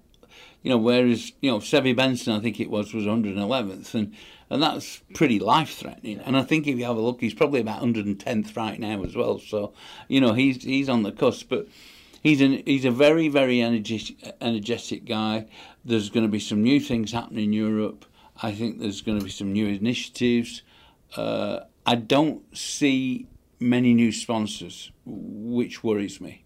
you 0.62 0.70
know, 0.70 0.78
whereas 0.78 1.32
you 1.40 1.50
know 1.50 1.58
Seve 1.58 1.96
Benson, 1.96 2.32
I 2.32 2.40
think 2.40 2.60
it 2.60 2.70
was, 2.70 2.94
was 2.94 3.04
111th, 3.04 3.94
and 3.94 4.14
and 4.48 4.62
that's 4.62 5.00
pretty 5.14 5.38
life 5.38 5.74
threatening. 5.74 6.20
And 6.20 6.36
I 6.36 6.42
think 6.42 6.66
if 6.66 6.78
you 6.78 6.84
have 6.84 6.96
a 6.96 7.00
look, 7.00 7.20
he's 7.20 7.34
probably 7.34 7.60
about 7.60 7.82
110th 7.82 8.56
right 8.56 8.78
now 8.78 9.02
as 9.02 9.16
well. 9.16 9.38
So 9.38 9.72
you 10.08 10.20
know 10.20 10.32
he's 10.32 10.62
he's 10.62 10.88
on 10.88 11.02
the 11.02 11.12
cusp, 11.12 11.48
but. 11.48 11.68
He's 12.24 12.40
an, 12.40 12.62
he's 12.64 12.84
a 12.84 12.92
very 12.92 13.26
very 13.26 13.60
energetic 13.60 14.36
energetic 14.40 15.04
guy. 15.04 15.46
There's 15.84 16.08
going 16.08 16.24
to 16.24 16.30
be 16.30 16.38
some 16.38 16.62
new 16.62 16.78
things 16.78 17.10
happening 17.10 17.46
in 17.46 17.52
Europe. 17.52 18.04
I 18.40 18.52
think 18.52 18.78
there's 18.78 19.00
going 19.00 19.18
to 19.18 19.24
be 19.24 19.30
some 19.32 19.52
new 19.52 19.66
initiatives. 19.66 20.62
Uh, 21.16 21.62
I 21.84 21.96
don't 21.96 22.44
see 22.56 23.26
many 23.58 23.92
new 23.92 24.12
sponsors, 24.12 24.92
which 25.04 25.82
worries 25.82 26.20
me 26.20 26.44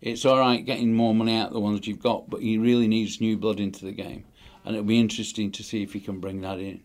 it's 0.00 0.24
all 0.24 0.38
right 0.38 0.64
getting 0.64 0.94
more 0.94 1.14
money 1.14 1.36
out 1.36 1.48
of 1.48 1.52
the 1.52 1.60
ones 1.60 1.86
you've 1.86 2.02
got, 2.02 2.28
but 2.28 2.40
he 2.40 2.58
really 2.58 2.88
needs 2.88 3.20
new 3.20 3.36
blood 3.36 3.60
into 3.60 3.84
the 3.84 3.92
game, 3.92 4.24
and 4.64 4.74
it'll 4.74 4.86
be 4.86 5.00
interesting 5.00 5.50
to 5.52 5.62
see 5.62 5.82
if 5.82 5.92
he 5.92 6.00
can 6.00 6.20
bring 6.20 6.40
that 6.42 6.58
in. 6.58 6.82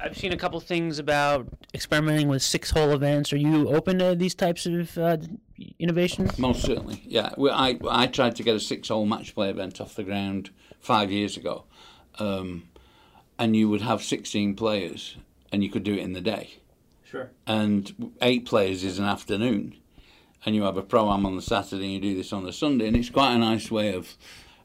I've 0.00 0.16
seen 0.16 0.32
a 0.32 0.36
couple 0.36 0.58
things 0.60 0.98
about 0.98 1.46
experimenting 1.74 2.28
with 2.28 2.42
six-hole 2.42 2.92
events. 2.92 3.32
Are 3.32 3.36
you 3.36 3.68
open 3.68 3.98
to 3.98 4.14
these 4.14 4.34
types 4.34 4.64
of 4.64 4.96
uh, 4.96 5.18
innovations? 5.78 6.38
Most 6.38 6.62
certainly, 6.62 7.02
yeah. 7.04 7.34
Well, 7.36 7.54
I 7.54 7.78
I 7.88 8.06
tried 8.06 8.36
to 8.36 8.42
get 8.42 8.54
a 8.54 8.60
six-hole 8.60 9.06
match 9.06 9.34
play 9.34 9.50
event 9.50 9.80
off 9.80 9.94
the 9.94 10.04
ground 10.04 10.50
five 10.80 11.10
years 11.10 11.36
ago, 11.36 11.64
um, 12.18 12.68
and 13.38 13.56
you 13.56 13.68
would 13.68 13.82
have 13.82 14.02
16 14.02 14.54
players, 14.54 15.16
and 15.50 15.62
you 15.62 15.70
could 15.70 15.84
do 15.84 15.94
it 15.94 16.00
in 16.00 16.12
the 16.12 16.20
day. 16.20 16.58
Sure. 17.04 17.30
And 17.46 18.12
eight 18.22 18.46
players 18.46 18.84
is 18.84 18.98
an 18.98 19.04
afternoon 19.04 19.76
and 20.44 20.54
you 20.54 20.62
have 20.62 20.76
a 20.76 20.82
pro 20.82 21.12
am 21.12 21.26
on 21.26 21.36
the 21.36 21.42
Saturday 21.42 21.84
and 21.84 21.92
you 21.94 22.00
do 22.00 22.16
this 22.16 22.32
on 22.32 22.44
the 22.44 22.52
Sunday, 22.52 22.88
and 22.88 22.96
it's 22.96 23.10
quite 23.10 23.34
a 23.34 23.38
nice 23.38 23.70
way 23.70 23.94
of 23.94 24.16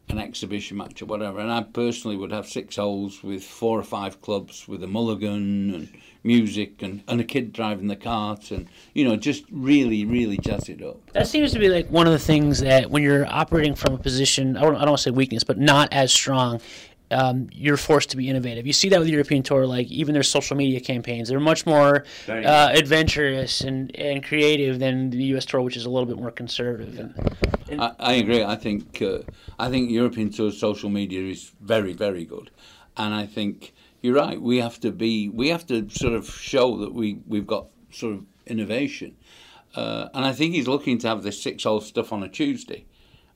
an 0.09 0.19
exhibition 0.19 0.77
match 0.77 1.01
or 1.01 1.05
whatever. 1.05 1.39
And 1.39 1.51
I 1.51 1.63
personally 1.63 2.15
would 2.15 2.31
have 2.31 2.47
six 2.47 2.77
holes 2.77 3.23
with 3.23 3.43
four 3.43 3.77
or 3.77 3.83
five 3.83 4.21
clubs 4.21 4.67
with 4.67 4.83
a 4.83 4.87
mulligan 4.87 5.73
and 5.73 5.89
music 6.23 6.81
and, 6.81 7.03
and 7.07 7.19
a 7.19 7.23
kid 7.23 7.51
driving 7.51 7.87
the 7.87 7.95
cart 7.95 8.51
and, 8.51 8.67
you 8.93 9.07
know, 9.07 9.15
just 9.15 9.43
really, 9.51 10.05
really 10.05 10.37
jazz 10.37 10.69
it 10.69 10.81
up. 10.81 10.99
That 11.11 11.27
seems 11.27 11.51
to 11.53 11.59
be 11.59 11.69
like 11.69 11.89
one 11.89 12.07
of 12.07 12.13
the 12.13 12.19
things 12.19 12.59
that 12.59 12.89
when 12.89 13.03
you're 13.03 13.25
operating 13.27 13.75
from 13.75 13.95
a 13.95 13.97
position, 13.97 14.55
I 14.55 14.61
don't, 14.61 14.75
I 14.75 14.79
don't 14.79 14.91
want 14.91 14.99
to 14.99 15.03
say 15.03 15.11
weakness, 15.11 15.43
but 15.43 15.57
not 15.57 15.91
as 15.91 16.11
strong, 16.13 16.61
um, 17.11 17.47
you're 17.51 17.77
forced 17.77 18.09
to 18.11 18.17
be 18.17 18.29
innovative. 18.29 18.67
You 18.67 18.73
see 18.73 18.89
that 18.89 18.99
with 18.99 19.07
the 19.07 19.13
European 19.13 19.43
Tour, 19.43 19.65
like 19.65 19.87
even 19.87 20.13
their 20.13 20.23
social 20.23 20.57
media 20.57 20.79
campaigns, 20.79 21.29
they're 21.29 21.39
much 21.39 21.65
more 21.65 22.03
uh, 22.27 22.69
adventurous 22.73 23.61
and, 23.61 23.95
and 23.95 24.23
creative 24.23 24.79
than 24.79 25.09
the 25.09 25.23
U.S. 25.25 25.45
Tour, 25.45 25.61
which 25.61 25.77
is 25.77 25.85
a 25.85 25.89
little 25.89 26.05
bit 26.05 26.17
more 26.17 26.31
conservative. 26.31 26.99
And, 26.99 27.37
and 27.69 27.81
I, 27.81 27.93
I, 27.99 28.13
agree. 28.13 28.43
I 28.43 28.55
think 28.55 29.01
uh, 29.01 29.19
I 29.57 29.69
think 29.69 29.89
European 29.89 30.31
Tour 30.31 30.51
social 30.51 30.89
media 30.89 31.21
is 31.21 31.51
very 31.61 31.93
very 31.93 32.25
good, 32.25 32.51
and 32.97 33.13
I 33.13 33.25
think 33.25 33.73
you're 34.01 34.15
right. 34.15 34.41
We 34.41 34.57
have 34.57 34.79
to 34.81 34.91
be 34.91 35.29
we 35.29 35.49
have 35.49 35.65
to 35.67 35.89
sort 35.89 36.13
of 36.13 36.29
show 36.29 36.77
that 36.77 36.93
we 36.93 37.19
we've 37.25 37.47
got 37.47 37.67
sort 37.91 38.15
of 38.15 38.25
innovation, 38.45 39.15
uh, 39.75 40.09
and 40.13 40.25
I 40.25 40.33
think 40.33 40.55
he's 40.55 40.67
looking 40.67 40.97
to 40.99 41.07
have 41.07 41.23
this 41.23 41.41
six 41.41 41.63
hole 41.63 41.81
stuff 41.81 42.11
on 42.11 42.21
a 42.23 42.27
Tuesday 42.27 42.85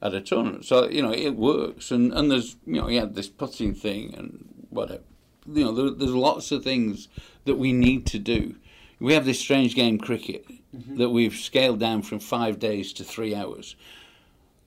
at 0.01 0.13
a 0.13 0.21
tournament. 0.21 0.65
So 0.65 0.87
you 0.87 1.01
know 1.01 1.13
it 1.13 1.35
works, 1.35 1.91
and 1.91 2.11
and 2.13 2.31
there's 2.31 2.55
you 2.65 2.81
know 2.81 2.87
he 2.87 2.95
had 2.95 3.15
this 3.15 3.29
putting 3.29 3.73
thing 3.73 4.13
and 4.15 4.65
whatever. 4.69 5.03
You 5.47 5.65
know 5.65 5.71
there, 5.71 5.89
there's 5.91 6.13
lots 6.15 6.51
of 6.51 6.63
things 6.63 7.07
that 7.45 7.55
we 7.55 7.73
need 7.73 8.05
to 8.07 8.19
do. 8.19 8.55
We 8.99 9.13
have 9.13 9.25
this 9.25 9.39
strange 9.39 9.75
game 9.75 9.97
cricket 9.97 10.45
mm-hmm. 10.75 10.97
that 10.97 11.09
we've 11.09 11.35
scaled 11.35 11.79
down 11.79 12.03
from 12.03 12.19
five 12.19 12.59
days 12.59 12.93
to 12.93 13.03
three 13.03 13.33
hours. 13.33 13.75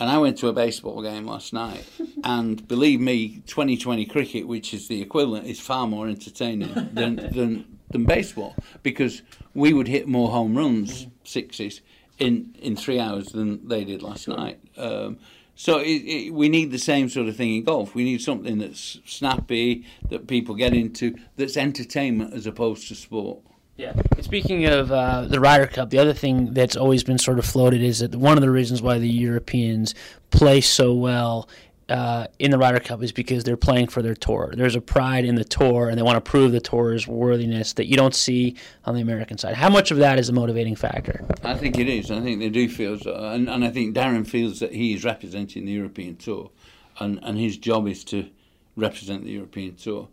And 0.01 0.11
I 0.11 0.19
went 0.19 0.39
to 0.39 0.49
a 0.49 0.53
baseball 0.53 1.03
game 1.03 1.25
last 1.25 1.53
night, 1.53 1.85
and 2.25 2.67
believe 2.67 3.01
me, 3.01 3.43
Twenty20 3.47 4.11
cricket, 4.11 4.49
which 4.49 4.75
is 4.75 4.89
the 4.89 5.01
equivalent, 5.01 5.47
is 5.47 5.61
far 5.61 5.87
more 5.87 6.09
entertaining 6.09 6.73
than 6.93 7.17
than, 7.33 7.79
than 7.91 8.05
baseball 8.05 8.57
because 8.83 9.23
we 9.55 9.73
would 9.73 9.89
hit 9.89 10.09
more 10.09 10.31
home 10.31 10.57
runs, 10.57 11.03
mm-hmm. 11.03 11.11
sixes, 11.25 11.81
in 12.19 12.55
in 12.61 12.77
three 12.77 12.99
hours 12.99 13.29
than 13.29 13.67
they 13.69 13.85
did 13.85 14.03
last 14.03 14.29
night. 14.29 14.59
Um, 14.77 15.19
so 15.57 15.79
it, 15.79 16.03
it, 16.03 16.35
we 16.35 16.49
need 16.49 16.73
the 16.73 16.79
same 16.79 17.09
sort 17.09 17.29
of 17.29 17.37
thing 17.37 17.55
in 17.55 17.65
golf. 17.65 17.95
We 17.95 18.05
need 18.05 18.21
something 18.21 18.59
that's 18.59 18.99
snappy 19.07 19.87
that 20.11 20.27
people 20.27 20.55
get 20.55 20.75
into, 20.75 21.17
that's 21.37 21.57
entertainment 21.57 22.35
as 22.35 22.47
opposed 22.47 22.89
to 22.89 22.95
sport. 22.95 23.39
Yeah. 23.77 23.93
Speaking 24.21 24.67
of 24.67 24.93
uh, 24.93 25.23
the 25.23 25.41
Ryder 25.41 25.67
Cup, 25.67 25.91
the 25.91 25.99
other 25.99 26.13
thing 26.13 26.55
that's 26.55 26.77
always 26.77 27.03
been 27.03 27.19
sort 27.19 27.39
of 27.39 27.45
floated 27.45 27.83
is 27.83 27.99
that 28.01 28.15
one 28.15 28.37
of 28.37 28.41
the 28.41 28.51
reasons 28.51 28.83
why 28.83 28.99
the 28.99 29.09
Europeans 29.09 29.95
play 30.31 30.61
so 30.61 30.95
well 30.95 31.49
uh, 31.89 32.27
in 32.39 32.51
the 32.51 32.59
Ryder 32.59 32.81
Cup 32.81 33.03
is 33.03 33.13
because 33.13 33.45
they're 33.45 33.57
playing 33.57 33.89
for 33.89 34.03
their 34.03 34.15
tour. 34.15 34.53
There's 34.57 34.77
a 34.77 34.81
pride 34.81 35.25
in 35.25 35.35
the 35.35 35.45
tour, 35.45 35.89
and 35.89 35.99
they 35.99 36.03
want 36.03 36.17
to 36.17 36.31
prove 36.31 36.53
the 36.53 36.61
tour's 36.61 37.07
worthiness 37.07 37.75
that 37.75 37.87
you 37.87 37.97
don't 37.97 38.15
see 38.15 38.57
on 38.85 38.95
the 38.95 39.01
American 39.01 39.39
side. 39.39 39.55
How 39.55 39.69
much 39.69 39.91
of 39.91 39.99
that 39.99 40.19
is 40.19 40.29
a 40.29 40.33
motivating 40.33 40.77
factor? 40.77 41.25
I 41.43 41.55
think 41.55 41.79
it 41.79 41.89
is. 41.89 42.11
I 42.11 42.21
think 42.21 42.41
they 42.41 42.49
do 42.49 42.69
feel 42.69 42.99
so, 42.99 43.15
and, 43.15 43.49
and 43.49 43.65
I 43.65 43.71
think 43.71 43.95
Darren 43.95 44.27
feels 44.27 44.61
that 44.61 44.73
he 44.73 44.95
is 44.95 45.05
representing 45.05 45.67
the 45.67 45.73
European 45.73 46.17
tour, 46.17 46.51
and, 46.99 47.21
and 47.23 47.39
his 47.39 47.59
job 47.59 47.87
is 47.87 48.05
to 48.05 48.29
represent 48.77 49.25
the 49.25 49.33
European 49.33 49.77
tour. 49.77 50.09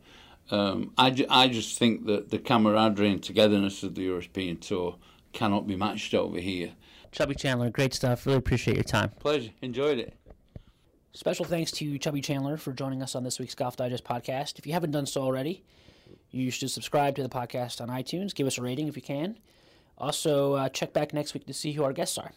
Um, 0.49 0.91
I, 0.97 1.11
ju- 1.11 1.27
I 1.29 1.47
just 1.47 1.79
think 1.79 2.05
that 2.07 2.29
the 2.29 2.37
camaraderie 2.37 3.09
and 3.09 3.23
togetherness 3.23 3.83
of 3.83 3.95
the 3.95 4.01
European 4.01 4.57
tour 4.57 4.97
cannot 5.31 5.65
be 5.65 5.77
matched 5.77 6.13
over 6.13 6.39
here. 6.39 6.73
Chubby 7.11 7.35
Chandler, 7.35 7.69
great 7.69 7.93
stuff. 7.93 8.25
Really 8.25 8.37
appreciate 8.37 8.75
your 8.75 8.83
time. 8.83 9.09
Pleasure. 9.19 9.51
Enjoyed 9.61 9.99
it. 9.99 10.13
Special 11.13 11.43
thanks 11.43 11.71
to 11.73 11.97
Chubby 11.97 12.21
Chandler 12.21 12.55
for 12.55 12.71
joining 12.71 13.01
us 13.01 13.15
on 13.15 13.23
this 13.23 13.37
week's 13.37 13.53
Golf 13.53 13.75
Digest 13.75 14.05
podcast. 14.05 14.57
If 14.57 14.65
you 14.65 14.71
haven't 14.71 14.91
done 14.91 15.05
so 15.05 15.21
already, 15.21 15.63
you 16.31 16.51
should 16.51 16.71
subscribe 16.71 17.15
to 17.15 17.23
the 17.23 17.29
podcast 17.29 17.81
on 17.81 17.89
iTunes. 17.89 18.33
Give 18.33 18.47
us 18.47 18.57
a 18.57 18.61
rating 18.61 18.87
if 18.87 18.95
you 18.95 19.01
can. 19.01 19.37
Also, 19.97 20.53
uh, 20.53 20.69
check 20.69 20.93
back 20.93 21.13
next 21.13 21.33
week 21.33 21.45
to 21.47 21.53
see 21.53 21.73
who 21.73 21.83
our 21.83 21.93
guests 21.93 22.17
are. 22.17 22.31